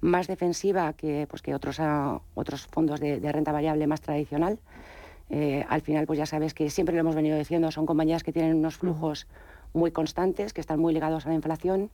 [0.00, 4.58] más defensiva que, pues, que otros, ah, otros fondos de, renta variable más tradicional.
[5.30, 8.32] Eh, al final, pues ya sabes que siempre lo hemos venido diciendo, son compañías que
[8.32, 9.26] tienen unos flujos
[9.72, 11.90] muy constantes, que están muy ligados a la inflación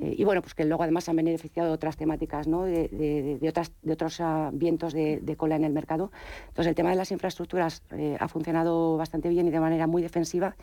[0.00, 2.64] Eh, y bueno, pues que luego además han beneficiado de otras temáticas, ¿no?
[2.64, 4.20] de, otras, de otros
[4.52, 6.10] vientos de, cola en el mercado.
[6.48, 10.02] Entonces el tema de las infraestructuras eh, ha funcionado bastante bien y de manera muy
[10.02, 10.56] defensiva.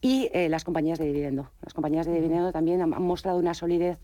[0.00, 1.50] Y eh, las compañías de dividendo.
[1.62, 3.98] Las compañías de dividendo también han, mostrado una solidez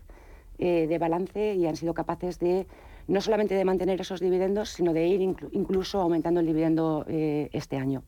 [0.57, 2.67] de balance y han sido capaces de
[3.07, 5.21] no solamente de mantener esos dividendos, sino de ir
[5.53, 8.03] incluso aumentando el dividendo este año.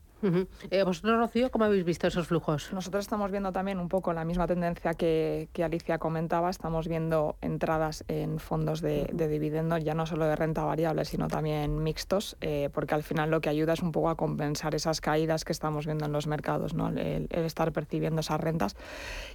[0.69, 2.71] Eh, ¿Vosotros, Rocío, cómo habéis visto esos flujos?
[2.71, 6.49] Nosotros estamos viendo también un poco la misma tendencia que, Alicia comentaba.
[6.49, 11.83] Estamos viendo entradas en fondos de, dividendos, ya no solo de renta variable, sino también
[11.83, 15.43] mixtos, eh, porque al final lo que ayuda es un poco a compensar esas caídas
[15.43, 16.89] que estamos viendo en los mercados, ¿no?
[16.89, 18.75] el, estar percibiendo esas rentas.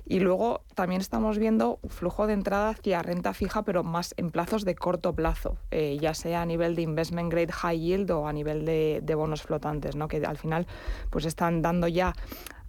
[0.06, 4.64] Y luego también estamos viendo flujo de entrada hacia renta fija, pero más en plazos
[4.64, 8.32] de corto plazo, eh, ya sea a nivel de investment grade high yield o a
[8.32, 10.08] nivel de, de bonos flotantes, ¿no?
[10.08, 10.66] que al final
[11.10, 12.12] pues están dando ya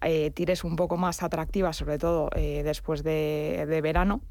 [0.01, 4.21] eh, tires un poco más atractivas, sobre todo eh, después de, verano.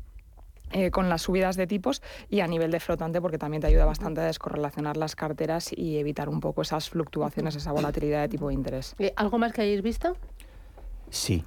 [0.73, 3.87] Eh, con las subidas de tipos y a nivel de flotante porque también te ayuda
[3.87, 8.49] bastante a descorrelacionar las carteras y evitar un poco esas fluctuaciones, esa volatilidad de tipo
[8.49, 8.95] de interés.
[9.17, 10.15] ¿Algo más que hayáis visto?
[11.09, 11.43] Sí,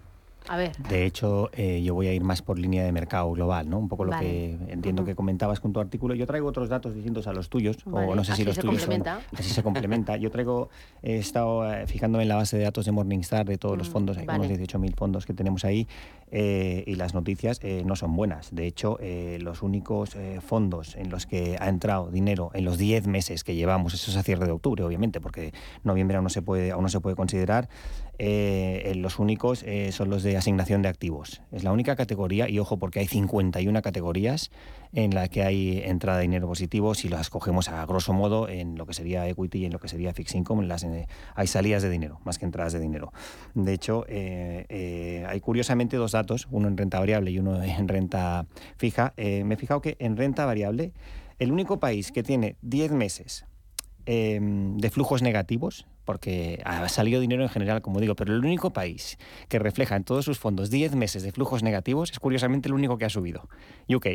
[0.48, 0.76] a ver.
[0.90, 3.78] De hecho, eh, yo voy a ir más por línea de mercado global, ¿no?
[3.78, 6.16] Un poco lo que entiendo que comentabas con tu artículo.
[6.16, 8.82] Yo traigo otros datos distintos a los tuyos, o no sé si los se tuyos
[8.82, 9.22] complementa.
[9.38, 10.18] así se complementa.
[10.18, 10.70] Yo traigo,
[11.04, 13.92] he estado eh, fijándome en la base de datos de Morningstar de todos los mm,
[13.92, 15.88] fondos, hay unos 18.000 fondos que tenemos ahí,
[16.32, 18.54] eh, y las noticias no son buenas.
[18.54, 18.98] De hecho,
[19.40, 23.94] los únicos fondos en los que ha entrado dinero en los 10 meses que llevamos,
[23.94, 26.90] eso es a cierre de octubre, obviamente, porque noviembre aún no se puede, aún no
[26.90, 27.70] se puede considerar,
[28.20, 31.42] eh, los únicos eh, son los de asignación de activos.
[31.52, 34.52] Es la única categoría, y ojo porque hay 51 categorías
[34.94, 38.78] en las que hay entrada de dinero positivo, si las cogemos a grosso modo en
[38.78, 41.82] lo que sería equity y en lo que sería fixed income, las, eh, hay salidas
[41.82, 43.12] de dinero, más que entradas de dinero.
[43.56, 48.46] De hecho, hay curiosamente dos datos, uno en renta variable y uno en renta
[48.78, 49.14] fija.
[49.18, 50.94] me he fijado que en renta variable,
[51.40, 53.46] el único país que tiene 10 meses
[54.06, 59.18] de flujos negativos porque ha salido dinero en general, como digo, pero el único país
[59.48, 62.98] que refleja en todos sus fondos 10 meses de flujos negativos es curiosamente el único
[62.98, 63.48] que ha subido,
[63.90, 64.08] UK.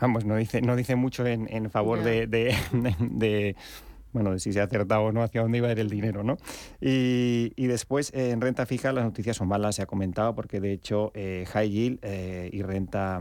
[0.00, 3.56] Vamos, no dice, no dice mucho en, favor de,
[4.12, 6.22] bueno, de si se ha acertado o no hacia dónde iba a ir el dinero,
[6.22, 6.36] ¿no?
[6.80, 11.10] Y, después, en renta fija, las noticias son malas, se ha comentado, porque de hecho,
[11.14, 13.20] eh, high yield eh, y renta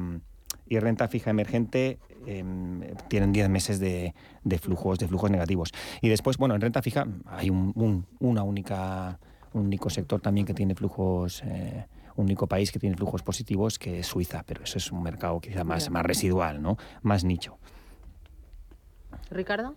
[0.69, 1.97] y renta fija emergente
[2.37, 4.13] em, tienen 10 meses de,
[4.59, 5.71] flujos de flujos negativos.
[6.01, 9.19] Y después, bueno, en renta fija hay un, una única,
[9.53, 13.79] un único sector también que tiene flujos, eh, un único país que tiene flujos positivos,
[13.79, 16.77] que es Suiza, pero eso es un mercado quizá más, más residual, ¿no?
[17.01, 17.57] Más nicho.
[19.31, 19.75] Ricardo,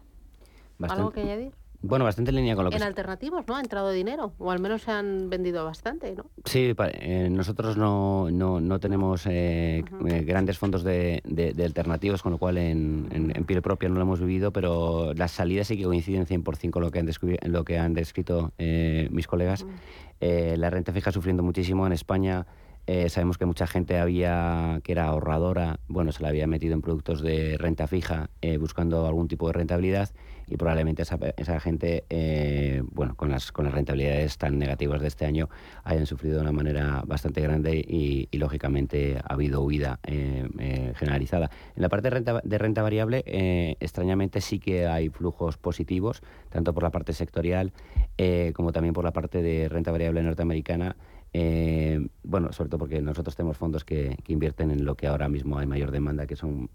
[0.81, 1.62] ¿algo que añadir?
[1.83, 2.77] Bueno, bastante en línea con lo que...
[2.77, 3.57] En alternativos, ¿no?
[3.57, 6.27] Ha entrado dinero, o al menos se han vendido bastante, ¿no?
[6.45, 12.33] Sí, eh, nosotros no, no, no tenemos eh, eh, grandes fondos de, de, alternativos, con
[12.33, 15.85] lo cual en, en, piel propia no lo hemos vivido, pero las salidas sí que
[15.85, 17.09] coinciden 100% con lo que han,
[17.53, 19.67] lo que han descrito mis colegas.
[20.21, 22.47] la renta fija sufriendo muchísimo en España.
[23.09, 27.23] Sabemos que mucha gente había que era ahorradora, bueno, se la había metido en productos
[27.23, 30.11] de renta fija buscando algún tipo de rentabilidad
[30.53, 35.09] y probablemente esa, esa gente, eh, bueno, con las, con las rentabilidades tan negativas de
[35.09, 35.49] este año,
[35.83, 41.49] hayan sufrido de una manera bastante grande y, lógicamente ha habido huida eh, eh, generalizada.
[41.77, 43.23] En la parte de renta, de renta variable,
[43.81, 47.73] extrañamente sí que hay flujos positivos, tanto por la parte sectorial
[48.53, 50.97] como también por la parte de renta variable norteamericana.
[51.33, 55.59] Bueno, sobre todo porque nosotros tenemos fondos que, que, invierten en lo que ahora mismo
[55.59, 56.69] hay mayor demanda, que son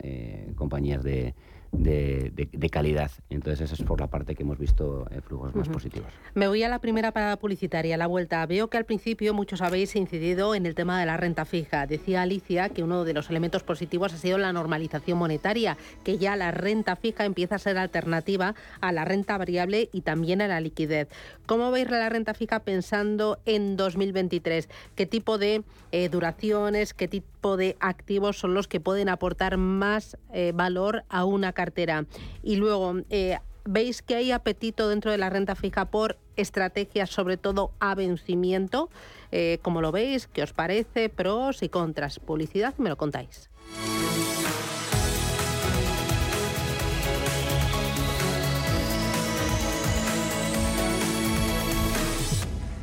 [0.56, 1.36] compañías de,
[1.72, 3.12] de, calidad.
[3.30, 6.10] Entonces, esa es por la parte que hemos visto eh, flujos más positivos.
[6.34, 8.46] Me voy a la primera parada publicitaria, la vuelta.
[8.46, 11.88] Veo que al principio muchos habéis incidido en el tema de la renta fija.
[11.88, 16.36] Decía Alicia que uno de los elementos positivos ha sido la normalización monetaria, que ya
[16.36, 20.60] la renta fija empieza a ser alternativa a la renta variable y también a la
[20.60, 21.08] liquidez.
[21.46, 24.70] ¿Cómo veis la renta fija pensando en 2023?
[24.96, 30.18] ¿Qué tipo de eh, duraciones, qué tipo de activos son los que pueden aportar más
[30.34, 32.06] eh, valor a una cartera.
[32.44, 37.38] Y luego, eh, ¿veis que hay apetito dentro de la renta fija por estrategias, sobre
[37.38, 38.90] todo a vencimiento?
[39.32, 40.28] Eh, ¿Cómo lo veis?
[40.28, 41.10] ¿Qué os parece?
[41.10, 42.20] Pros y contras.
[42.20, 43.50] Publicidad, me lo contáis.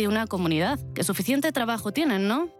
[0.00, 2.59] de una comunidad, que suficiente trabajo tienen, ¿no?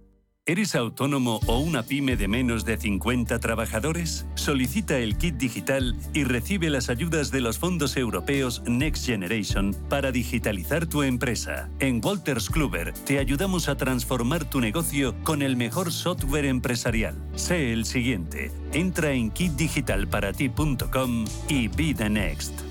[0.47, 4.25] ¿Eres autónomo o una pyme de menos de 50 trabajadores?
[4.33, 10.11] Solicita el kit digital y recibe las ayudas de los fondos europeos Next Generation para
[10.11, 11.69] digitalizar tu empresa.
[11.77, 17.15] En Walters Kluber te ayudamos a transformar tu negocio con el mejor software empresarial.
[17.35, 18.51] Sé el siguiente.
[18.73, 22.70] Entra en kitdigitalparati.com y be the next.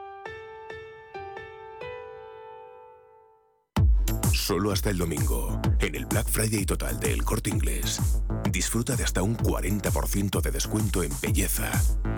[4.33, 7.99] Solo hasta el domingo, en el Black Friday total de El Corte Inglés.
[8.49, 11.71] Disfruta de hasta un 40% de descuento en belleza,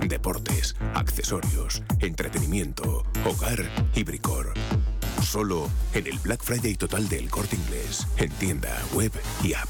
[0.07, 4.53] deportes, accesorios, entretenimiento, hogar y bricor.
[5.21, 9.11] Solo en el Black Friday total de El Corte Inglés, en tienda, web
[9.43, 9.69] y app.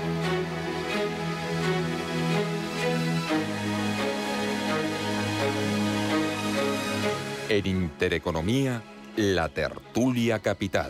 [7.51, 8.81] En Intereconomía,
[9.17, 10.89] la tertulia capital.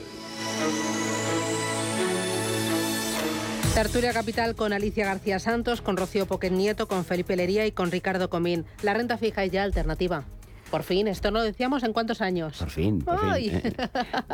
[3.73, 7.89] Tertulia Capital con Alicia García Santos, con Rocío Poquet Nieto, con Felipe Lería y con
[7.89, 8.65] Ricardo Comín.
[8.83, 10.25] La renta fija es ya alternativa.
[10.71, 12.57] Por fin, esto no lo decíamos en cuántos años.
[12.57, 13.51] Por fin, por fin.
[13.53, 13.73] Eh,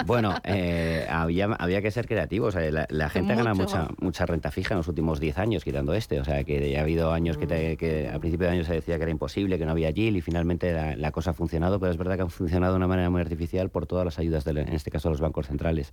[0.06, 2.56] bueno, eh, había, había que ser creativos.
[2.56, 6.20] La, gente gana mucha, mucha renta fija en los últimos 10 años, quitando este.
[6.20, 9.04] O sea, que ha habido años que, que a principio de año se decía que
[9.04, 12.18] era imposible, que no había yield y finalmente la, cosa ha funcionado, pero es verdad
[12.18, 15.10] que ha funcionado de una manera muy artificial por todas las ayudas, en este caso,
[15.10, 15.92] de los bancos centrales.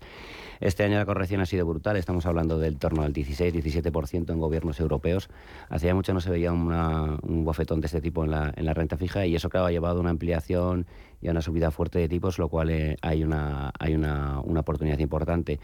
[0.61, 4.79] Este año la corrección ha sido brutal, estamos hablando del torno al 16-17% en gobiernos
[4.79, 5.31] europeos.
[5.71, 8.99] Hacía mucho no se veía un bofetón de este tipo en la, en la renta
[8.99, 10.11] fija y eso, claro, ha llevado a una
[11.25, 14.61] y a una subida fuerte de tipos, lo cual eh, hay, una, hay una, una
[14.61, 15.59] oportunidad importante.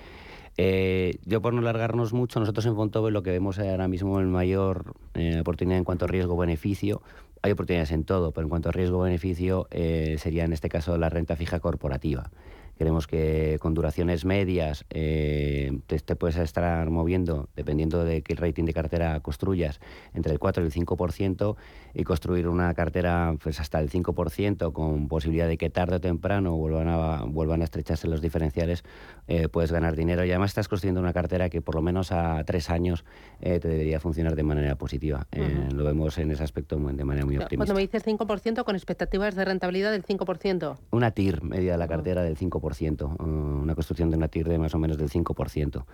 [0.56, 4.30] Eh, yo por no largarnos mucho, nosotros en Fontobel lo que vemos ahora mismo en
[4.30, 7.02] mayor eh, oportunidad en cuanto a riesgo-beneficio,
[7.42, 11.36] hay oportunidades en todo, pero en cuanto a riesgo-beneficio sería en este caso la renta
[11.36, 12.30] fija corporativa.
[12.76, 18.74] Creemos que con duraciones medias te, te, puedes estar moviendo, dependiendo de qué rating de
[18.74, 19.80] cartera construyas,
[20.12, 21.56] entre el 4 y el 5%,
[21.94, 26.56] y construir una cartera pues hasta el 5% con posibilidad de que tarde o temprano
[26.56, 28.84] vuelvan a, vuelvan a estrecharse los diferenciales,
[29.26, 32.42] eh, puedes ganar dinero y además estás construyendo una cartera que por lo menos a
[32.44, 33.04] tres años
[33.40, 35.26] eh, te debería funcionar de manera positiva.
[35.32, 37.56] Eh, lo vemos en ese aspecto de manera muy optimista.
[37.56, 40.76] Cuando me dices 5% con expectativas de rentabilidad del 5%.
[40.90, 44.58] Una TIR media de la cartera del 5%, uh, una construcción de una TIR de
[44.58, 45.84] más o menos del 5%.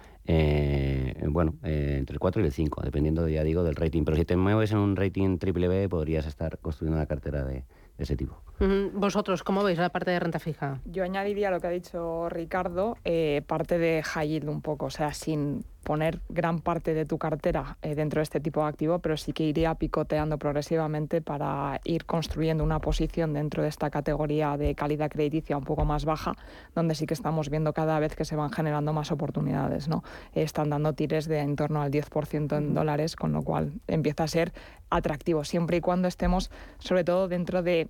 [1.31, 4.05] bueno, entre el 4 y el 5, dependiendo, ya digo, del rating.
[4.05, 7.65] Pero si te mueves en un rating triple B, podrías estar construyendo una cartera de,
[7.99, 8.43] ese tipo.
[8.59, 10.81] Vosotros, ¿cómo veis la parte de renta fija?
[10.85, 14.91] Yo añadiría lo que ha dicho Ricardo, eh, parte de high yield un poco, o
[14.91, 18.99] sea, sin poner gran parte de tu cartera eh, dentro de este tipo de activo,
[18.99, 24.57] pero sí que iría picoteando progresivamente para ir construyendo una posición dentro de esta categoría
[24.57, 26.35] de calidad crediticia un poco más baja,
[26.75, 29.87] donde sí que estamos viendo cada vez que se van generando más oportunidades.
[29.87, 30.03] ¿no?
[30.35, 34.29] Están dando tires de en torno al 10% en dólares, con lo cual empieza a
[34.29, 34.53] ser
[34.91, 37.89] atractivo, siempre y cuando estemos sobre todo dentro de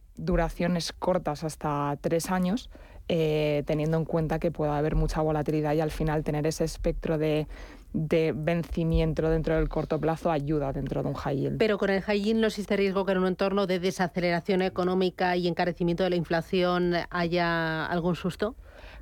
[0.93, 2.71] cortas hasta tres años,
[3.09, 7.19] eh, teniendo en cuenta que puede haber mucha volatilidad y al final tener ese espectro
[7.19, 7.47] de,
[7.93, 11.59] de vencimiento dentro del corto plazo ayuda dentro de un high yield.
[11.59, 15.37] Pero con el high yield no existe riesgo que en un entorno de desaceleración económica
[15.37, 18.55] y encarecimiento de la inflación haya algún susto?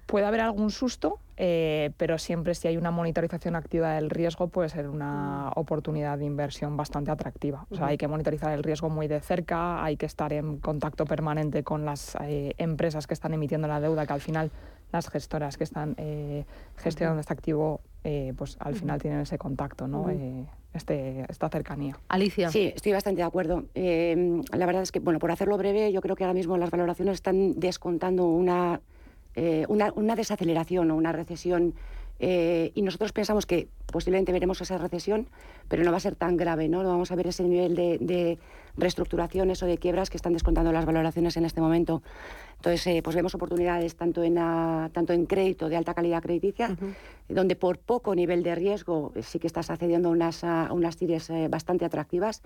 [0.06, 4.68] Puede haber algún susto, eh, pero siempre si hay una monitorización activa del riesgo puede
[4.68, 5.58] ser una mm.
[5.58, 7.66] oportunidad de inversión bastante atractiva.
[7.70, 11.06] O sea, hay que monitorizar el riesgo muy de cerca, hay que estar en contacto
[11.06, 14.50] permanente con las eh, empresas que están emitiendo la deuda, que al final
[14.92, 16.44] las gestoras que están eh,
[16.76, 17.80] gestionando este activo,
[18.36, 20.06] pues al final tienen ese contacto, ¿no?
[20.74, 21.98] Este, esta cercanía.
[22.08, 22.50] Alicia.
[22.50, 23.64] Sí, estoy bastante de acuerdo.
[23.74, 27.14] la verdad es que, bueno, por hacerlo breve, yo creo que ahora mismo las valoraciones
[27.14, 28.80] están descontando una
[29.36, 31.74] eh, una, una, desaceleración o una recesión.
[32.20, 35.26] Eh, y nosotros pensamos que posiblemente veremos esa recesión,
[35.68, 36.84] pero no va a ser tan grave, ¿no?
[36.84, 38.38] vamos a ver ese nivel de,
[38.76, 42.02] reestructuraciones o de quiebras que están descontando las valoraciones en este momento.
[42.56, 46.76] Entonces, eh, pues vemos oportunidades tanto en, tanto en crédito de alta calidad crediticia,
[47.28, 51.30] donde por poco nivel de riesgo sí que estás accediendo a unas, a unas tires
[51.48, 52.42] bastante atractivas.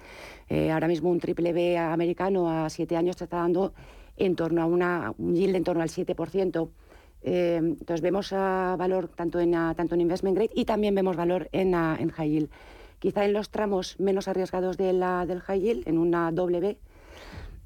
[0.51, 3.73] ahora mismo un triple B americano a siete años te está dando
[4.19, 6.69] en torno a una, un yield en torno al 7%.
[7.23, 11.75] Eh, entonces vemos valor tanto en, tanto en investment grade y también vemos valor en,
[11.75, 12.51] en high yield.
[12.99, 16.79] Quizá en los tramos menos arriesgados de la, del high yield, en una doble B,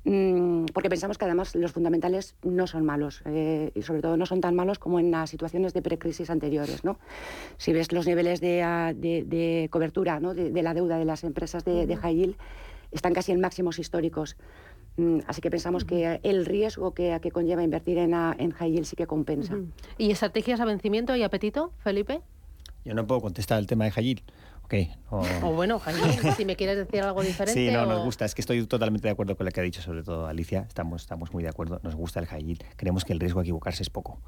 [0.05, 4.27] mm, porque pensamos que además los fundamentales no son malos eh, y sobre todo no
[4.27, 6.85] son tan malos como en las situaciones de precrisis anteriores.
[6.85, 6.99] ¿no?
[7.57, 10.35] Si ves los niveles de, de, cobertura ¿no?
[10.35, 12.37] de, la deuda de las empresas de, high yield,
[12.91, 14.37] están casi en máximos históricos.
[14.97, 18.85] Mm, así que pensamos que el riesgo que, que conlleva invertir en, en high yield
[18.85, 19.57] sí que compensa.
[19.99, 22.21] ¿Y estrategias a vencimiento y apetito, Felipe?
[22.85, 24.23] Yo no puedo contestar el tema de high yield.
[24.65, 25.53] Okay, o...
[25.53, 27.53] bueno, yield, si me quieres decir algo diferente.
[27.53, 28.25] Sí, no, nos gusta.
[28.25, 30.65] Es que estoy totalmente de acuerdo con lo que ha dicho, sobre todo Alicia.
[30.67, 31.81] Estamos, estamos muy de acuerdo.
[31.83, 32.63] Nos gusta el high yield.
[32.77, 34.21] Creemos que el riesgo a equivocarse es poco.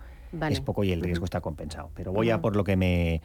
[0.51, 1.91] Es poco y el riesgo está compensado.
[1.95, 3.23] Pero voy a por lo que me...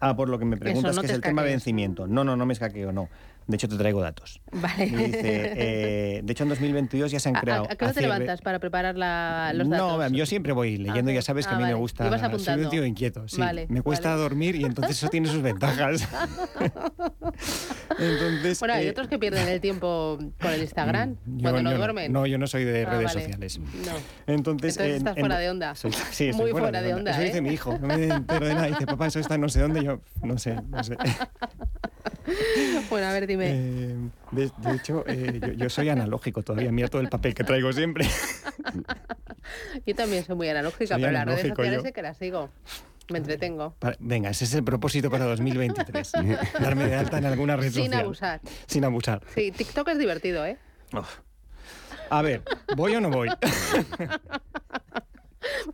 [0.00, 2.08] Ah, por lo que me preguntas, que es el tema de vencimiento.
[2.08, 3.08] No, no, no me escaqueo, no.
[3.46, 4.40] De hecho, te traigo datos.
[4.52, 4.90] Vale.
[4.94, 7.64] Eh, de hecho, en 2022 ya se han creado...
[7.70, 8.94] ¿A, qué hora te levantas para preparar
[9.54, 9.98] los datos?
[9.98, 12.10] No, yo siempre voy leyendo, ya sabes que a mí me gusta...
[12.38, 13.40] Soy un tío inquieto, sí.
[13.68, 16.02] me cuesta dormir y entonces eso tiene sus ventajas.
[17.98, 22.12] entonces, bueno, hay eh, otros que pierden el tiempo con el Instagram cuando no duermen.
[22.12, 23.58] No, yo no soy de ah, redes sociales.
[23.58, 23.92] No.
[24.26, 25.74] Entonces, estás fuera de onda.
[25.74, 27.12] sí, Muy fuera, de, onda.
[27.12, 27.42] Eso dice ¿eh?
[27.42, 27.78] mi hijo.
[27.78, 28.66] No me entero de nada.
[28.66, 29.82] Dice, papá, eso está no sé dónde.
[29.84, 30.96] Yo, no sé, no sé.
[32.90, 33.96] bueno, a ver, Eh,
[34.30, 36.72] de, hecho, eh, yo, soy analógico todavía.
[36.72, 38.06] Mira todo el papel que traigo siempre.
[39.86, 42.50] yo también soy muy analógica, pero las redes sociales sé que las sigo.
[43.10, 43.74] Me entretengo.
[43.98, 46.12] venga, ese es el propósito para 2023.
[46.60, 48.40] Darme de alta en alguna red Sin abusar.
[48.66, 49.22] Sin abusar.
[49.34, 50.56] Sí, TikTok es divertido, ¿eh?
[52.10, 52.42] A ver,
[52.76, 53.28] ¿voy o no voy?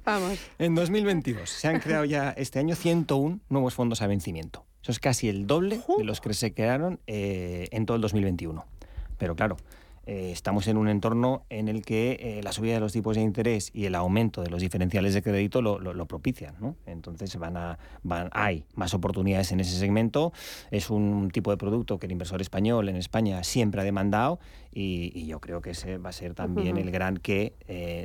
[0.04, 0.38] Vamos.
[0.58, 4.64] En 2022 se han creado ya este año 101 nuevos fondos a vencimiento.
[4.88, 8.64] Eso es casi el doble de los que se crearon eh, en todo el 2021.
[9.18, 9.58] Pero claro,
[10.06, 13.20] eh, estamos en un entorno en el que eh, la subida de los tipos de
[13.20, 16.54] interés y el aumento de los diferenciales de crédito lo, propician.
[16.58, 16.74] ¿no?
[16.86, 20.32] Entonces van a, van, hay más oportunidades en ese segmento.
[20.70, 24.40] Es un tipo de producto que el inversor español en España siempre ha demandado
[24.72, 27.52] y, yo creo que ese va a ser también el gran que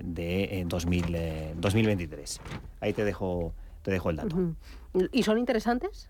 [0.04, 2.42] de 2023.
[2.82, 3.54] Ahí te dejo,
[3.84, 4.36] te dejo el dato.
[5.14, 6.10] ¿Y son interesantes?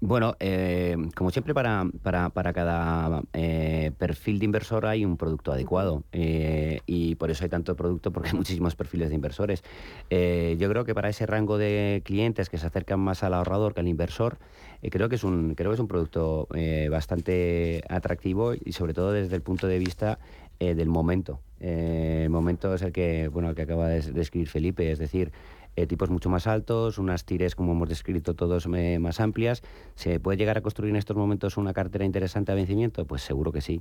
[0.00, 5.50] Bueno, eh, como siempre para, para, para cada eh, perfil de inversor hay un producto
[5.50, 9.64] adecuado eh, y por eso hay tanto producto porque hay muchísimos perfiles de inversores.
[10.08, 13.80] yo creo que para ese rango de clientes que se acercan más al ahorrador que
[13.80, 14.38] al inversor,
[14.88, 16.46] creo que es un creo que es un producto
[16.90, 20.20] bastante atractivo y sobre todo desde el punto de vista
[20.60, 21.40] del momento.
[21.58, 25.32] el momento es el que bueno el que acaba de describir Felipe, es decir
[25.82, 29.62] eh, tipos mucho más altos, unas tires, como hemos descrito todos, más amplias.
[29.94, 33.04] ¿Se puede llegar a construir en estos momentos una cartera interesante a vencimiento?
[33.04, 33.80] Pues seguro que sí.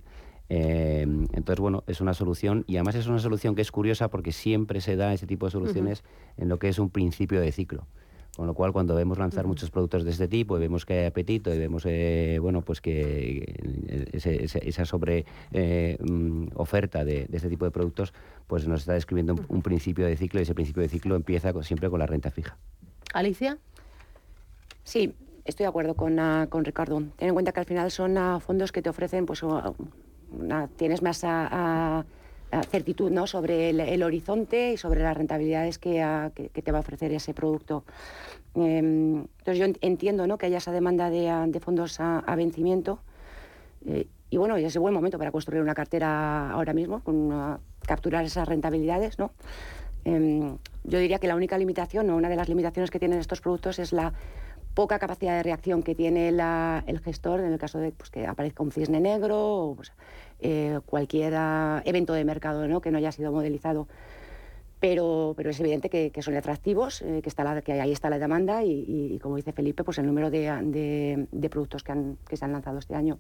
[0.50, 4.32] Eh, entonces, bueno, es una solución y además es una solución que es curiosa porque
[4.32, 6.04] siempre se da ese tipo de soluciones
[6.38, 7.88] en lo que es un principio de ciclo.
[8.38, 11.06] Con lo cual, cuando vemos lanzar muchos productos de este tipo y vemos que hay
[11.08, 13.56] apetito y vemos, eh, bueno, pues que
[14.14, 15.26] esa sobre
[16.00, 18.14] mm, oferta de, de, este tipo de productos,
[18.46, 21.90] pues nos está describiendo un, principio de ciclo y ese principio de ciclo empieza siempre
[21.90, 22.56] con la renta fija.
[23.12, 23.58] Alicia.
[24.84, 27.02] Sí, estoy de acuerdo con, ah, con Ricardo.
[27.16, 31.02] Ten en cuenta que al final son ah, fondos que te ofrecen, pues una- tienes
[31.02, 32.06] más a
[32.72, 33.28] certitud ¿no?
[33.28, 36.32] sobre el, el horizonte y sobre las rentabilidades que,
[36.64, 37.84] te va a ofrecer ese producto.
[38.56, 40.38] Em, entonces yo en- entiendo ¿no?
[40.38, 43.00] que haya esa demanda de, fondos a, vencimiento.
[43.86, 48.26] Eh, y bueno, es un buen momento para construir una cartera ahora mismo, con capturar
[48.26, 49.32] esas rentabilidades, ¿no?
[50.04, 53.42] Em, yo diría que la única limitación, o una de las limitaciones que tienen estos
[53.42, 54.14] productos es la
[54.74, 58.28] poca capacidad de reacción que tiene la- el gestor en el caso de pues, que
[58.28, 59.92] aparezca un cisne negro pues,
[60.40, 62.82] eh, cualquier ah, evento de mercado ¿no?
[62.82, 63.88] que no haya sido modelizado.
[64.80, 68.20] Pero, pero es evidente que, son atractivos, eh, que, está la- que ahí está la
[68.20, 72.38] demanda y, como dice Felipe, pues el número de, de- de productos que, han- que
[72.38, 73.18] se han lanzado este año.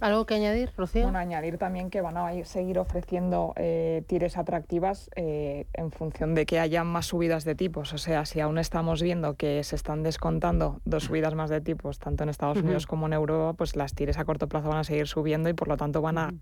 [0.00, 1.02] ¿Algo que añadir, Rocío?
[1.02, 6.34] Bueno, añadir también que van a ir- seguir ofreciendo eh, tires atractivas eh, en función
[6.36, 7.92] de que haya más subidas de tipos.
[7.92, 11.98] O sea, si aún estamos viendo que se están descontando dos subidas más de tipos,
[11.98, 12.58] tanto en Estados.
[12.58, 15.52] Unidos como en Europa, pues las tires a corto plazo van a seguir subiendo y
[15.54, 16.34] por lo tanto van a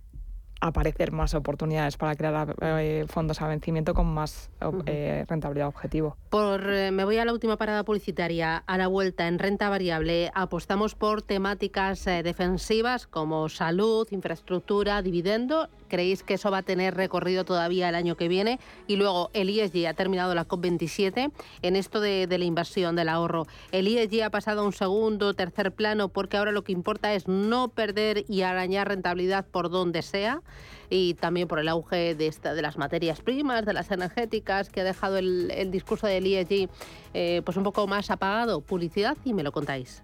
[0.61, 4.51] aparecer más oportunidades para crear eh, fondos a vencimiento con más
[4.87, 6.17] eh, rentabilidad objetivo.
[6.31, 8.63] Por, eh, me voy a la última parada publicitaria.
[8.67, 15.69] A la vuelta, en renta variable, apostamos por temáticas eh, defensivas como salud, infraestructura, dividendo.
[15.89, 18.59] ¿Creéis que eso va a tener recorrido todavía el año que viene?
[18.87, 21.33] Y luego, el ISG ha terminado la COP27
[21.63, 23.47] en esto de, la inversión, del ahorro.
[23.73, 27.29] El ISG ha pasado a un segundo, tercer plano, porque ahora lo que importa es
[27.29, 30.43] no perder y arañar rentabilidad por donde sea
[30.89, 34.83] y también por el auge de, esta, de las materias primas, de las energéticas, que
[34.83, 36.69] ha dejado el, discurso del ESG
[37.15, 38.61] eh, pues un poco más apagado.
[38.61, 40.03] Publicidad y me lo contáis.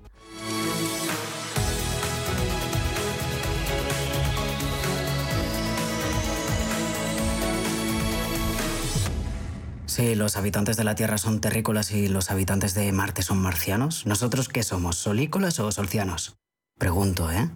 [9.87, 14.07] Si los habitantes de la Tierra son terrícolas y los habitantes de Marte son marcianos,
[14.07, 14.97] ¿nosotros qué somos?
[14.97, 16.37] ¿Solícolas o solcianos?
[16.79, 17.51] Pregunto, ¿eh?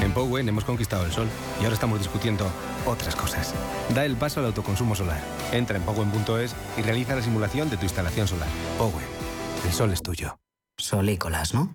[0.00, 1.28] En Powen hemos conquistado el sol
[1.60, 2.50] y ahora estamos discutiendo
[2.86, 3.54] otras cosas.
[3.94, 5.20] Da el paso al autoconsumo solar.
[5.52, 8.48] Entra en powen.es y realiza la simulación de tu instalación solar.
[8.78, 9.06] Powen,
[9.64, 10.38] el sol es tuyo.
[10.76, 11.74] Solícolas, ¿no?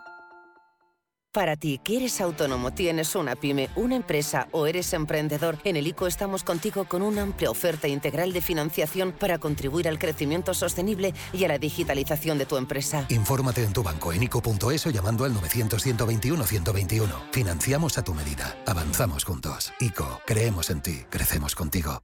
[1.31, 5.87] Para ti, que eres autónomo, tienes una pyme, una empresa o eres emprendedor, en el
[5.87, 11.13] ICO estamos contigo con una amplia oferta integral de financiación para contribuir al crecimiento sostenible
[11.31, 13.05] y a la digitalización de tu empresa.
[13.07, 17.07] Infórmate en tu banco en ico.es llamando al 900-121-121.
[17.31, 18.57] Financiamos a tu medida.
[18.67, 19.71] Avanzamos juntos.
[19.79, 22.03] ICO, creemos en ti, crecemos contigo.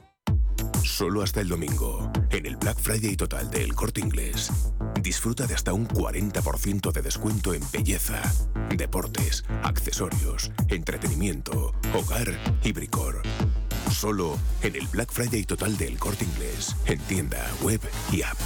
[0.83, 4.51] Solo hasta el domingo, en el Black Friday total de El Corte Inglés.
[5.01, 8.21] Disfruta de hasta un 40% de descuento en belleza,
[8.75, 13.21] deportes, accesorios, entretenimiento, hogar y bricor.
[13.91, 18.37] Solo en el Black Friday total de El Corte Inglés, en tienda, web y app.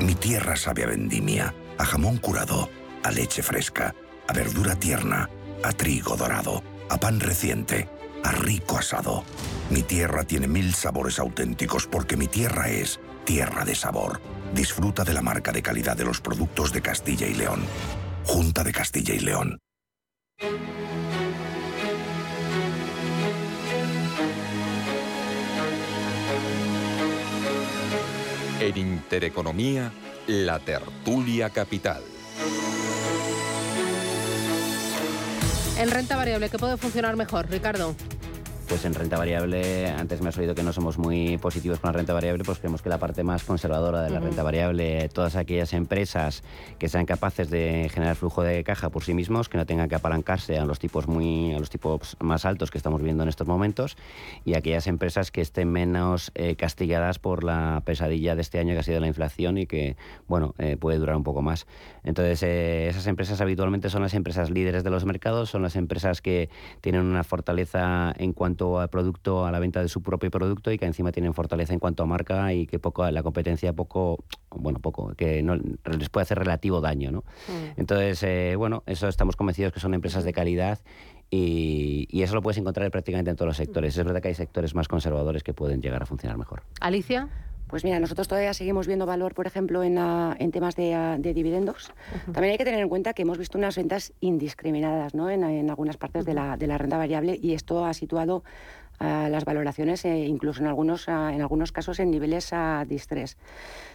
[0.00, 2.68] Mi tierra sabe a vendimia, a jamón curado,
[3.02, 3.94] a leche fresca,
[4.28, 5.28] a verdura tierna,
[5.64, 7.88] a trigo dorado, a pan reciente,
[8.24, 9.24] a rico asado.
[9.70, 14.20] Mi tierra tiene mil sabores auténticos porque mi tierra es tierra de sabor.
[14.54, 17.60] Disfruta de la marca de calidad de los productos de Castilla y León.
[18.24, 19.58] Junta de Castilla y León.
[28.60, 29.92] En Intereconomía,
[30.26, 32.02] la tertulia capital.
[35.78, 37.94] En renta variable, ¿qué puede funcionar mejor, Ricardo?
[38.68, 41.96] Pues en renta variable, antes me has oído que no somos muy positivos con la
[41.96, 44.26] renta variable, pues creemos que la parte más conservadora de la Ujú.
[44.26, 46.44] renta variable, todas aquellas empresas
[46.78, 49.94] que sean capaces de generar flujo de caja por sí mismos, que no tengan que
[49.94, 53.46] apalancarse a los tipos muy, a los tipos más altos que estamos viendo en estos
[53.46, 53.96] momentos,
[54.44, 58.80] y aquellas empresas que estén menos eh, castigadas por la pesadilla de este año que
[58.80, 59.96] ha sido la inflación y que,
[60.28, 61.66] bueno, eh, puede durar un poco más.
[62.04, 66.20] Entonces, eh, esas empresas habitualmente son las empresas líderes de los mercados, son las empresas
[66.20, 66.50] que
[66.82, 70.72] tienen una fortaleza en cuanto cuanto al producto, a la venta de su propio producto
[70.72, 74.24] y que encima tienen fortaleza en cuanto a marca y que poco la competencia poco,
[74.50, 77.20] bueno, poco, que no les puede hacer relativo daño, ¿no?
[77.48, 77.80] Mm.
[77.80, 80.80] Entonces, eh, bueno, eso estamos convencidos que son empresas de calidad
[81.30, 83.96] y, y, eso lo puedes encontrar prácticamente en todos los sectores.
[83.96, 86.62] Es verdad que hay sectores más conservadores que pueden llegar a funcionar mejor.
[86.80, 87.28] Alicia.
[87.68, 91.92] Pues mira, nosotros todavía seguimos viendo valor, por ejemplo, en, en temas de, de dividendos.
[92.32, 95.28] También hay que tener en cuenta que hemos visto unas ventas indiscriminadas ¿no?
[95.28, 98.42] en, en algunas partes de, la, de, la, renta variable y esto ha situado
[99.00, 102.94] uh, las valoraciones, eh, incluso en algunos, uh, en algunos casos, en niveles uh, de
[102.94, 103.36] estrés.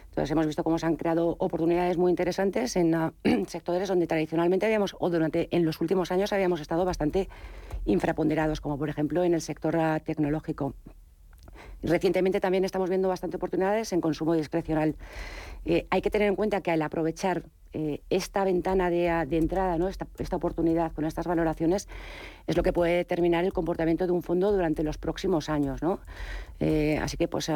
[0.10, 2.94] Entonces hemos visto cómo se han creado oportunidades muy interesantes en
[3.48, 7.28] sectores donde tradicionalmente habíamos, o durante en los últimos años habíamos estado bastante
[7.86, 10.76] infraponderados, como por ejemplo en el sector tecnológico.
[11.84, 14.96] Recientemente también estamos viendo bastante oportunidades en consumo discrecional.
[15.66, 19.78] Eh, hay que tener en cuenta que al aprovechar eh, esta ventana de, de entrada,
[19.78, 19.90] ¿no?
[19.90, 21.90] Esta, esta, oportunidad con estas valoraciones,
[22.48, 25.82] es lo que puede determinar el comportamiento de un fondo durante los próximos años.
[25.82, 26.00] ¿no?
[26.60, 27.50] Eh, así que, pues,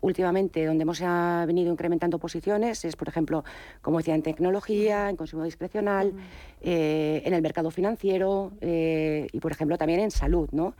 [0.00, 3.44] últimamente, donde hemos venido incrementando posiciones es, por ejemplo,
[3.80, 6.12] como decía, en tecnología, en consumo discrecional,
[6.60, 10.48] en el mercado financiero y, por ejemplo, también en salud.
[10.52, 10.74] ¿no?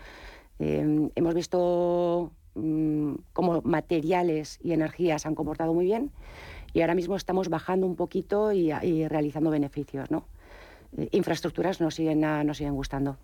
[0.59, 6.11] hemos visto mm, cómo materiales y energías han comportado muy bien
[6.73, 8.73] y ahora mismo estamos bajando un poquito y,
[9.09, 10.25] realizando beneficios, ¿no?
[10.99, 13.17] Eh, infraestructuras nos siguen, nos siguen gustando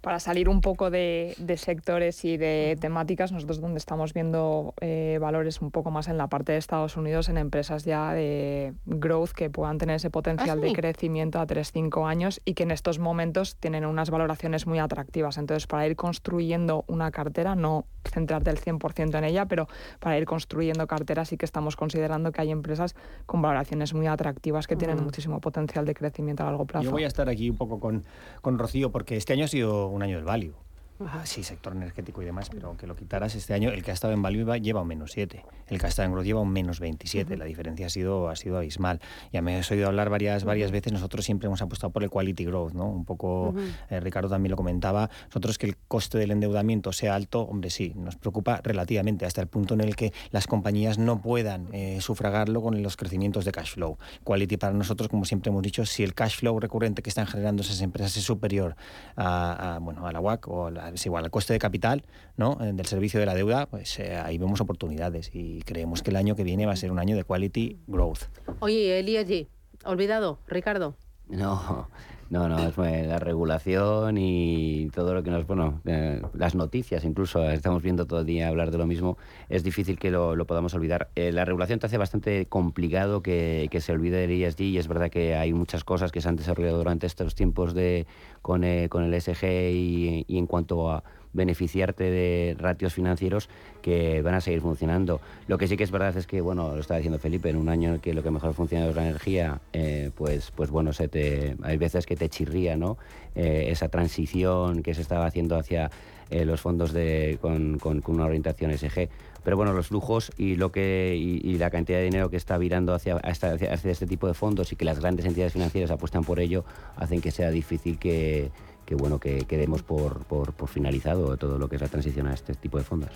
[0.00, 5.18] para salir un poco de, de, sectores y de temáticas, nosotros donde estamos viendo eh,
[5.20, 9.30] valores un poco más en la parte de Estados Unidos, en empresas ya de growth
[9.30, 12.98] que puedan tener ese potencial ¿Ah, de crecimiento a 3-5 años y que en estos
[12.98, 15.36] momentos tienen unas valoraciones muy atractivas.
[15.36, 19.66] Entonces, para ir construyendo una cartera, no centrarte el 100% en ella, pero
[19.98, 22.94] para ir construyendo carteras sí que estamos considerando que hay empresas
[23.26, 26.84] con valoraciones muy atractivas que tienen muchísimo potencial de crecimiento a largo plazo.
[26.84, 28.04] Yo voy a estar aquí un poco con,
[28.40, 30.54] con Rocío porque este año ha sido un año del value.
[31.00, 33.94] Ah, sí, sector energético y demás, pero aunque lo quitaras este año, el que ha
[33.94, 36.40] estado en value va- lleva un menos 7, el que ha estado en growth lleva
[36.40, 39.00] un menos 27, la diferencia ha sido, ha sido abismal.
[39.32, 42.44] Ya me has oído hablar varias, varias veces, nosotros siempre hemos apostado por el quality
[42.46, 42.86] growth, ¿no?
[42.86, 43.54] Un poco,
[43.90, 47.92] eh, Ricardo también lo comentaba, nosotros que el coste del endeudamiento sea alto, hombre, sí,
[47.94, 52.60] nos preocupa relativamente, hasta el punto en el que las compañías no puedan eh, sufragarlo
[52.60, 53.98] con los crecimientos de cash flow.
[54.24, 57.62] Quality para nosotros, como siempre hemos dicho, si el cash flow recurrente que están generando
[57.62, 58.74] esas empresas es superior
[59.14, 62.04] a, a, bueno, a la WAC o a la- igual al coste de capital
[62.36, 62.58] ¿no?
[62.60, 66.16] Eh, del servicio de la deuda, pues eh, ahí vemos oportunidades y creemos que el
[66.16, 68.24] año que viene va a ser un año de quality growth.
[68.60, 69.48] Oye, allí,
[69.84, 70.96] olvidado, Ricardo.
[72.30, 77.04] No, no, no, es la regulación y todo lo que nos, bueno, eh, las noticias
[77.04, 79.16] incluso, estamos viendo todo el día hablar de lo mismo,
[79.48, 81.08] es difícil que lo, podamos olvidar.
[81.14, 84.88] Eh, la regulación te hace bastante complicado que, que se olvide del ESG y es
[84.88, 88.06] verdad que hay muchas cosas que se han desarrollado durante estos tiempos de,
[88.42, 91.02] con, eh, con el ESG y, y en cuanto a
[91.32, 93.48] beneficiarte de ratios financieros
[93.82, 95.20] que van a seguir funcionando.
[95.46, 97.68] Lo que sí que es verdad es que, bueno, lo estaba diciendo Felipe, en un
[97.68, 101.08] año en que lo que mejor funciona es la energía, eh, pues, pues bueno, se
[101.08, 102.98] te, hay veces que te chirría, ¿no?
[103.34, 105.90] Eh, esa transición que se estaba haciendo hacia
[106.30, 109.08] eh, los fondos de, con, con- una orientación SG.
[109.44, 112.58] Pero bueno, los flujos y lo que y, y la cantidad de dinero que está
[112.58, 116.24] virando hacia, hacia, hacia este tipo de fondos y que las grandes entidades financieras apuestan
[116.24, 116.64] por ello,
[116.96, 118.50] hacen que sea difícil que,
[118.88, 122.26] que bueno que, que demos por, por, por finalizado todo lo que es la transición
[122.26, 123.10] a este tipo de fondos.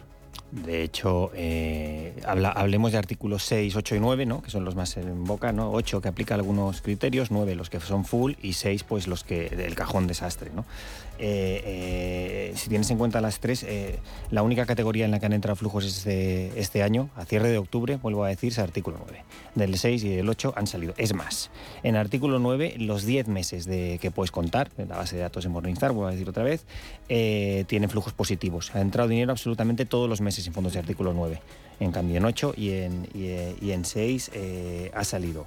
[0.51, 4.43] De hecho, eh, habla- hablemos de artículos 6, 8 y 9, ¿no?
[4.43, 5.71] que son los más en boca, ¿no?
[5.73, 9.49] 8 que aplica algunos criterios, 9 los que son full y 6 pues los que
[9.49, 10.51] del cajón desastre.
[10.55, 10.67] ¿no?
[11.19, 13.99] Eh, eh, si tienes en cuenta las tres, eh,
[14.31, 17.59] la única categoría en la que han entrado flujos este, este año, a cierre de
[17.59, 19.25] octubre, vuelvo a decir, es artículo 9.
[19.55, 20.95] Del 6 y del 8 han salido.
[20.97, 21.51] Es más,
[21.83, 25.45] en artículo 9, los 10 meses de que puedes contar, en la base de datos
[25.45, 26.65] de Morningstar, vuelvo a decir otra vez,
[27.09, 28.75] eh, tienen flujos positivos.
[28.75, 31.41] Ha entrado dinero absolutamente todos los meses en fondos de artículo 9.
[31.81, 35.47] En cambio, en 8 y en, y, y en 6 eh, ha salido.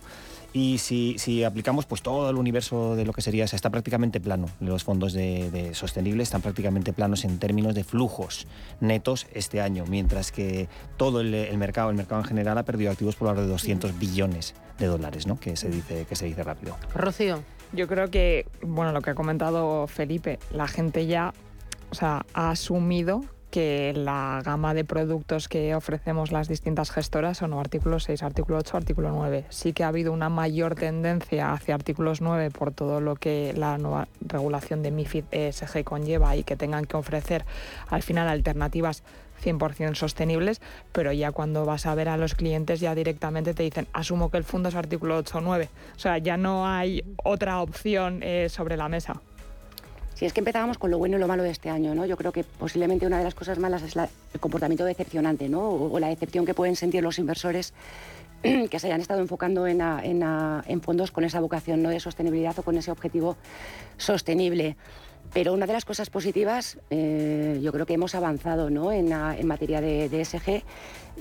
[0.56, 3.70] Y si, si aplicamos pues todo el universo de lo que sería, o sea, está
[3.70, 4.48] prácticamente plano.
[4.62, 8.48] Los fondos de, de sostenibles están prácticamente planos en términos de flujos
[8.80, 12.90] netos este año, mientras que todo el, el mercado, el mercado en general, ha perdido
[12.90, 15.38] activos por valor de 200 billones de dólares, ¿no?
[15.38, 16.78] que, se dice, que se dice rápido.
[16.94, 17.44] Rocío.
[17.74, 21.34] Yo creo que, bueno, lo que ha comentado Felipe, la gente ya
[21.92, 23.26] o sea, ha asumido
[23.56, 28.58] que la gama de productos que ofrecemos las distintas gestoras son o artículo 6, artículo
[28.58, 29.46] 8, artículo 9.
[29.48, 33.78] Sí que ha habido una mayor tendencia hacia artículos 9 por todo lo que la
[33.78, 37.46] nueva regulación de MIFID ESG conlleva y que tengan que ofrecer
[37.88, 39.04] al final alternativas
[39.42, 40.60] 100% sostenibles,
[40.92, 44.38] pero ya cuando vas a ver a los clientes ya directamente te dicen, asumo que
[44.38, 45.70] el fondo es artículo 8 o 9.
[45.96, 49.22] O sea, ya no hay otra opción eh, sobre la mesa.
[50.16, 52.06] Si es que empezábamos con lo bueno y lo malo de este año, ¿no?
[52.06, 55.70] Yo creo que posiblemente una de las cosas malas es el comportamiento decepcionante, ¿no?
[55.70, 57.74] O, la decepción que pueden sentir los inversores
[58.42, 61.90] que se hayan estado enfocando en, fondos con esa vocación ¿no?
[61.90, 63.36] de sostenibilidad o con ese objetivo
[63.98, 64.78] sostenible.
[65.34, 68.94] Pero una de las cosas positivas, eh, yo creo que hemos avanzado ¿no?
[68.94, 70.64] en, en, materia de, de ESG,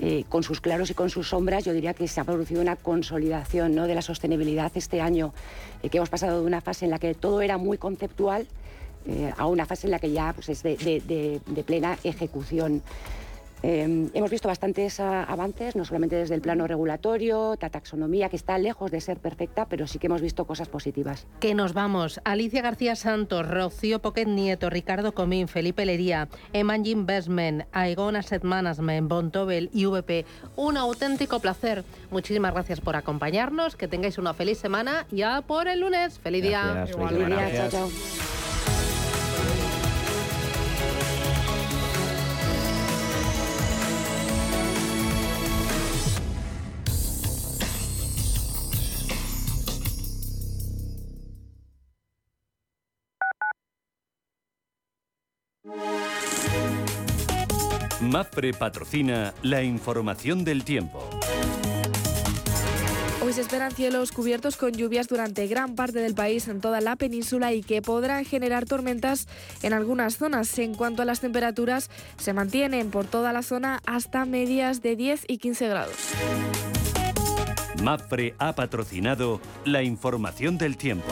[0.01, 2.75] eh, con sus claros y con sus sombras, yo diría que se ha producido una
[2.75, 3.87] consolidación ¿no?
[3.87, 5.33] de la sostenibilidad este año,
[5.83, 8.47] eh, que hemos pasado de una fase en la que todo era muy conceptual
[9.37, 12.81] a una fase en la que ya pues, es de, de, de plena ejecución.
[13.67, 18.59] Eh, hemos visto bastantes avances, no solamente desde el plano regulatorio, la taxonomía, que está
[18.59, 21.25] lejos de ser perfecta, pero sí que hemos visto cosas positivas.
[21.39, 22.21] Que nos vamos.
[22.25, 29.09] Alicia García Santos, Rocío Poquet Nieto, Ricardo Comín, Felipe Lería, Emanji Investment, Aegon Asset Management,
[29.09, 30.25] Bontobel y VP.
[30.57, 31.83] Un auténtico placer.
[32.11, 33.75] Muchísimas gracias por acompañarnos.
[33.75, 35.07] Que tengáis una feliz semana.
[35.09, 36.19] Ya por el lunes.
[36.19, 36.85] Feliz día.
[36.85, 37.51] Feliz día.
[37.55, 38.44] Chao, chao.
[58.01, 61.03] MAPRE patrocina la información del tiempo.
[63.23, 66.95] Hoy se esperan cielos cubiertos con lluvias durante gran parte del país en toda la
[66.95, 69.27] península y que podrán generar tormentas
[69.63, 70.59] en algunas zonas.
[70.59, 75.25] En cuanto a las temperaturas, se mantienen por toda la zona hasta medias de 10
[75.27, 75.95] y 15 grados.
[77.81, 81.11] MAPRE ha patrocinado la información del tiempo.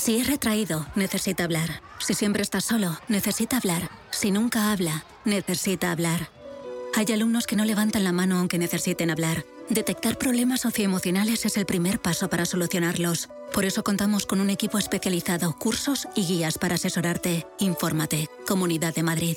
[0.00, 1.82] Si es retraído, necesita hablar.
[1.98, 3.90] Si siempre está solo, necesita hablar.
[4.10, 6.30] Si nunca habla, necesita hablar.
[6.94, 9.44] Hay alumnos que no levantan la mano aunque necesiten hablar.
[9.68, 13.28] Detectar problemas socioemocionales es el primer paso para solucionarlos.
[13.52, 17.46] Por eso contamos con un equipo especializado, cursos y guías para asesorarte.
[17.58, 18.30] Infórmate.
[18.46, 19.36] Comunidad de Madrid.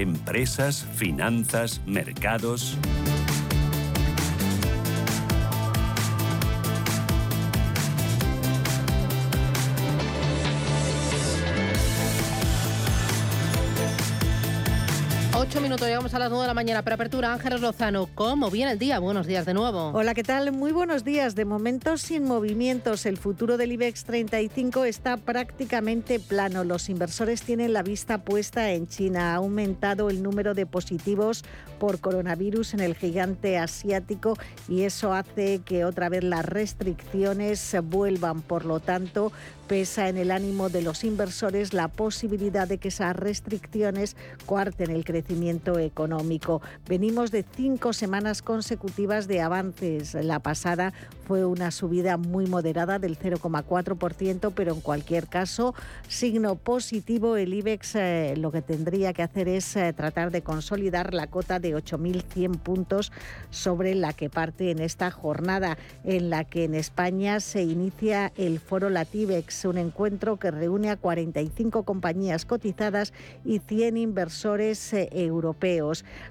[0.00, 2.78] empresas, finanzas, mercados.
[15.34, 16.82] Ocho minutos, llegamos a las nueve de la mañana.
[16.82, 18.98] Preapertura, Ángeles Lozano, ¿cómo viene el día?
[18.98, 19.90] Buenos días de nuevo.
[19.92, 20.52] Hola, ¿qué tal?
[20.52, 21.34] Muy buenos días.
[21.34, 23.04] De momento sin movimientos.
[23.04, 26.64] El futuro del IBEX 35 está prácticamente plano.
[26.64, 29.32] Los inversores tienen la vista puesta en China.
[29.32, 31.44] Ha aumentado el número de positivos
[31.78, 34.36] por coronavirus en el gigante asiático
[34.68, 38.40] y eso hace que otra vez las restricciones vuelvan.
[38.40, 39.30] Por lo tanto,
[39.68, 45.04] pesa en el ánimo de los inversores la posibilidad de que esas restricciones coarten el
[45.04, 45.97] crecimiento económico.
[46.88, 50.14] Venimos de cinco semanas consecutivas de avances.
[50.14, 50.92] La pasada
[51.26, 55.74] fue una subida muy moderada del 0,4%, pero en cualquier caso,
[56.08, 61.14] signo positivo, el IBEX eh, lo que tendría que hacer es eh, tratar de consolidar
[61.14, 63.12] la cota de 8.100 puntos
[63.50, 68.60] sobre la que parte en esta jornada en la que en España se inicia el
[68.60, 73.12] foro Latibex un encuentro que reúne a 45 compañías cotizadas
[73.44, 75.77] y 100 inversores eh, europeos.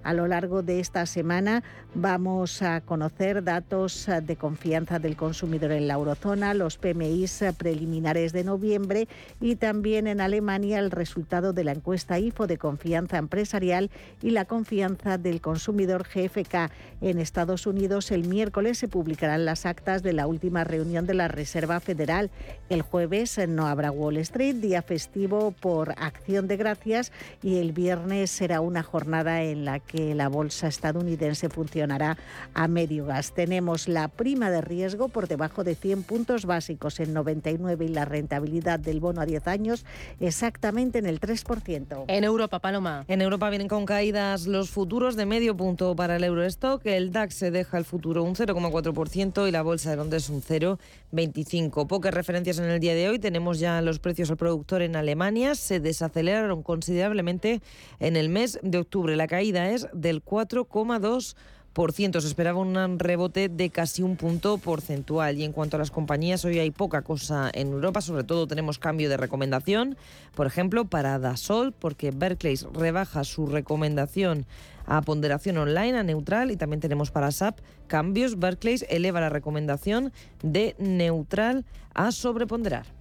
[0.04, 1.64] A lo largo de esta semana
[1.96, 7.54] vamos a conocer datos eh, de confianza del consumidor en la eurozona, los PMIs eh,
[7.54, 9.08] preliminares de noviembre
[9.40, 13.90] y también en Alemania el resultado de la encuesta IFO de confianza empresarial
[14.22, 16.70] y la confianza del consumidor GFK.
[17.00, 21.30] En Estados Unidos el miércoles se publicarán las actas de la última reunión de la
[21.30, 22.30] Reserva Federal.
[22.70, 28.32] El jueves no habrá Wall Street, día festivo por acción de gracias y el viernes
[28.32, 32.18] será una jornada en la que la bolsa estadounidense funcionará
[32.54, 33.34] a medio gas.
[33.34, 38.06] Tenemos la prima de riesgo por debajo de 100 puntos básicos en 99 y la
[38.06, 39.86] rentabilidad del bono a 10 años
[40.20, 42.06] exactamente en el 3%.
[42.08, 43.06] En Europa, Paloma.
[43.08, 46.86] En Europa vienen con caídas los futuros de medio punto para el Eurostock.
[46.86, 51.88] El DAX se deja el futuro un 0,4% y la bolsa de Londres un 0,25%.
[51.88, 53.20] Pocas referencias en el día de hoy.
[53.20, 55.56] Tenemos ya los precios al productor en Alemania.
[55.56, 57.62] Se desaceleraron considerablemente
[58.00, 59.16] en el mes de octubre.
[59.16, 62.20] La caída es del 4,2%.
[62.20, 65.38] Se esperaba un rebote de casi un punto porcentual.
[65.38, 68.02] Y en cuanto a las compañías, hoy hay poca cosa en Europa.
[68.02, 69.96] Sobre todo tenemos cambio de recomendación.
[70.34, 74.48] Por ejemplo, para Dasol, porque Berkeley rebaja su recomendación
[74.88, 76.50] a ponderación online, a neutral.
[76.50, 78.40] Y también tenemos para SAP cambios.
[78.40, 80.12] Berkeley eleva la recomendación
[80.42, 81.64] de neutral
[81.94, 82.97] a sobreponderar.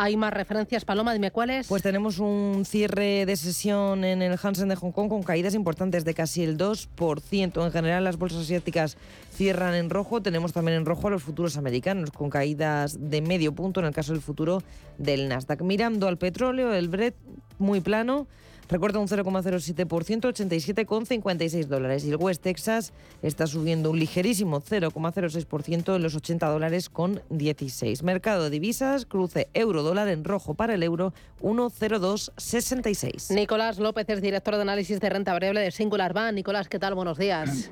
[0.00, 1.66] Hay más referencias, Paloma, dime cuáles.
[1.66, 6.04] Pues tenemos un cierre de sesión en el Hansen de Hong Kong con caídas importantes
[6.04, 7.64] de casi el 2%.
[7.64, 8.96] En general, las bolsas asiáticas
[9.34, 10.22] cierran en rojo.
[10.22, 13.92] Tenemos también en rojo a los futuros americanos con caídas de medio punto en el
[13.92, 14.62] caso del futuro
[14.98, 15.62] del Nasdaq.
[15.62, 17.16] Mirando al petróleo, el Brent
[17.58, 18.28] muy plano
[18.68, 22.04] Recuerda un 0,07%, 87,56 dólares.
[22.04, 22.92] Y el West Texas
[23.22, 28.02] está subiendo un ligerísimo 0,06% en los 80 dólares con 16.
[28.02, 33.34] Mercado de divisas, cruce euro-dólar en rojo para el euro 1,0266.
[33.34, 36.34] Nicolás López es director de análisis de renta variable de Singular Bank.
[36.34, 36.94] Nicolás, ¿qué tal?
[36.94, 37.70] Buenos días.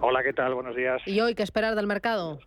[0.00, 0.54] Hola, ¿qué tal?
[0.54, 1.02] Buenos días.
[1.06, 2.38] ¿Y hoy qué esperar del mercado?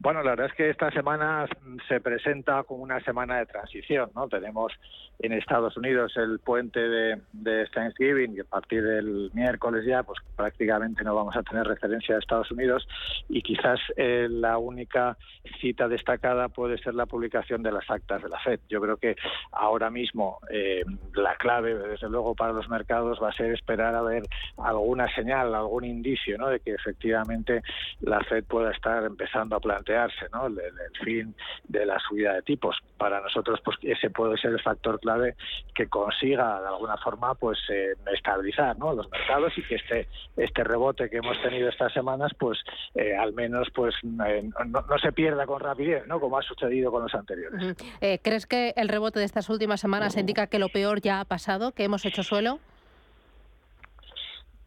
[0.00, 1.46] Bueno, la verdad es que esta semana
[1.88, 4.28] se presenta como una semana de transición, ¿no?
[4.28, 4.72] Tenemos
[5.18, 10.20] en Estados Unidos el puente de, de, Thanksgiving y a partir del miércoles ya, pues
[10.36, 12.86] prácticamente no vamos a tener referencia a Estados Unidos
[13.28, 15.16] y quizás eh, la única
[15.60, 18.60] cita destacada puede ser la publicación de las actas de la FED.
[18.68, 19.16] Yo creo que
[19.50, 20.84] ahora mismo eh,
[21.14, 24.22] la clave, desde luego, para los mercados va a ser esperar a ver
[24.56, 26.48] alguna señal, algún indicio, ¿no?
[26.48, 27.62] De que efectivamente
[28.00, 30.46] la FED pueda estar empezando a plantearse, ¿no?
[30.46, 31.34] El, el fin
[31.66, 32.76] de la subida de tipos.
[32.96, 35.36] Para nosotros, pues ese puede ser el factor clave
[35.74, 38.92] que consiga de alguna forma pues eh, estabilizar ¿no?
[38.92, 42.58] los mercados y que este este rebote que hemos tenido estas semanas pues
[42.94, 43.94] eh, al menos pues
[44.26, 47.76] eh, no, no, se pierda con rapidez no como ha sucedido con los anteriores
[48.22, 51.72] crees que el rebote de estas últimas semanas indica que lo peor ya ha pasado
[51.72, 52.58] que hemos hecho suelo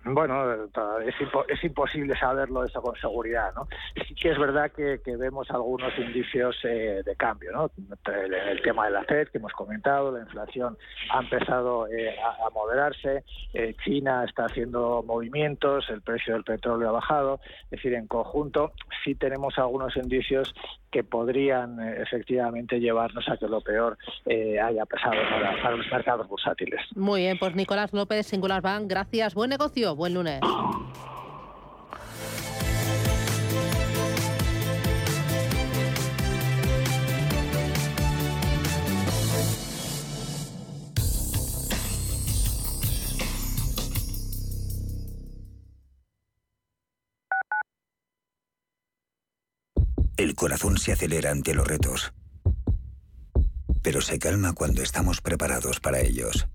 [0.03, 0.53] bueno,
[1.01, 1.15] es,
[1.47, 3.67] es, imposible saberlo eso con seguridad, ¿no?
[4.07, 7.71] Sí que es verdad que, vemos algunos indicios eh, de cambio, ¿no?
[8.11, 10.77] El, tema de la FED que hemos comentado, la inflación
[11.11, 13.23] ha empezado eh, a, moderarse,
[13.53, 18.71] eh, China está haciendo movimientos, el precio del petróleo ha bajado, es decir, en conjunto
[19.03, 20.53] sí tenemos algunos indicios
[20.91, 23.97] que podrían efectivamente llevarnos a que lo peor
[24.61, 26.81] haya pasado para, para los mercados bursátiles.
[26.95, 29.90] Muy bien, pues Nicolás López, Singular Bank, gracias, buen negocio.
[29.95, 30.41] Buen lunes.
[50.17, 52.13] El corazón se acelera ante los retos,
[53.81, 56.47] pero se calma cuando estamos preparados para ellos.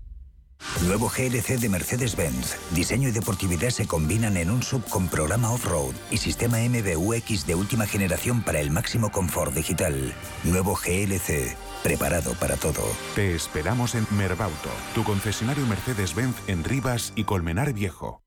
[0.87, 2.55] Nuevo GLC de Mercedes-Benz.
[2.71, 7.55] Diseño y deportividad se combinan en un sub con programa off-road y sistema MBUX de
[7.55, 10.13] última generación para el máximo confort digital.
[10.43, 11.57] Nuevo GLC.
[11.83, 12.83] Preparado para todo.
[13.15, 18.26] Te esperamos en Merbauto, tu concesionario Mercedes-Benz en Rivas y Colmenar Viejo.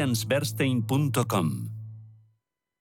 [0.00, 1.69] allianzbernstein.com.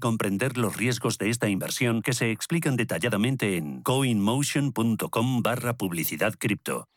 [0.00, 6.88] comprender los riesgos de esta inversión que se explican detalladamente en coinmotion.com barra publicidad cripto.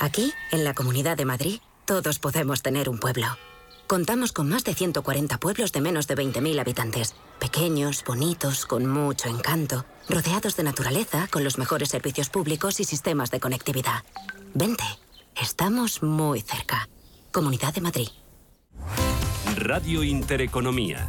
[0.00, 3.26] Aquí, en la Comunidad de Madrid, todos podemos tener un pueblo.
[3.86, 9.28] Contamos con más de 140 pueblos de menos de 20.000 habitantes, pequeños, bonitos, con mucho
[9.28, 14.02] encanto, rodeados de naturaleza, con los mejores servicios públicos y sistemas de conectividad.
[14.54, 14.84] Vente,
[15.40, 16.88] estamos muy cerca.
[17.32, 18.08] Comunidad de Madrid.
[19.56, 21.08] Radio Intereconomía.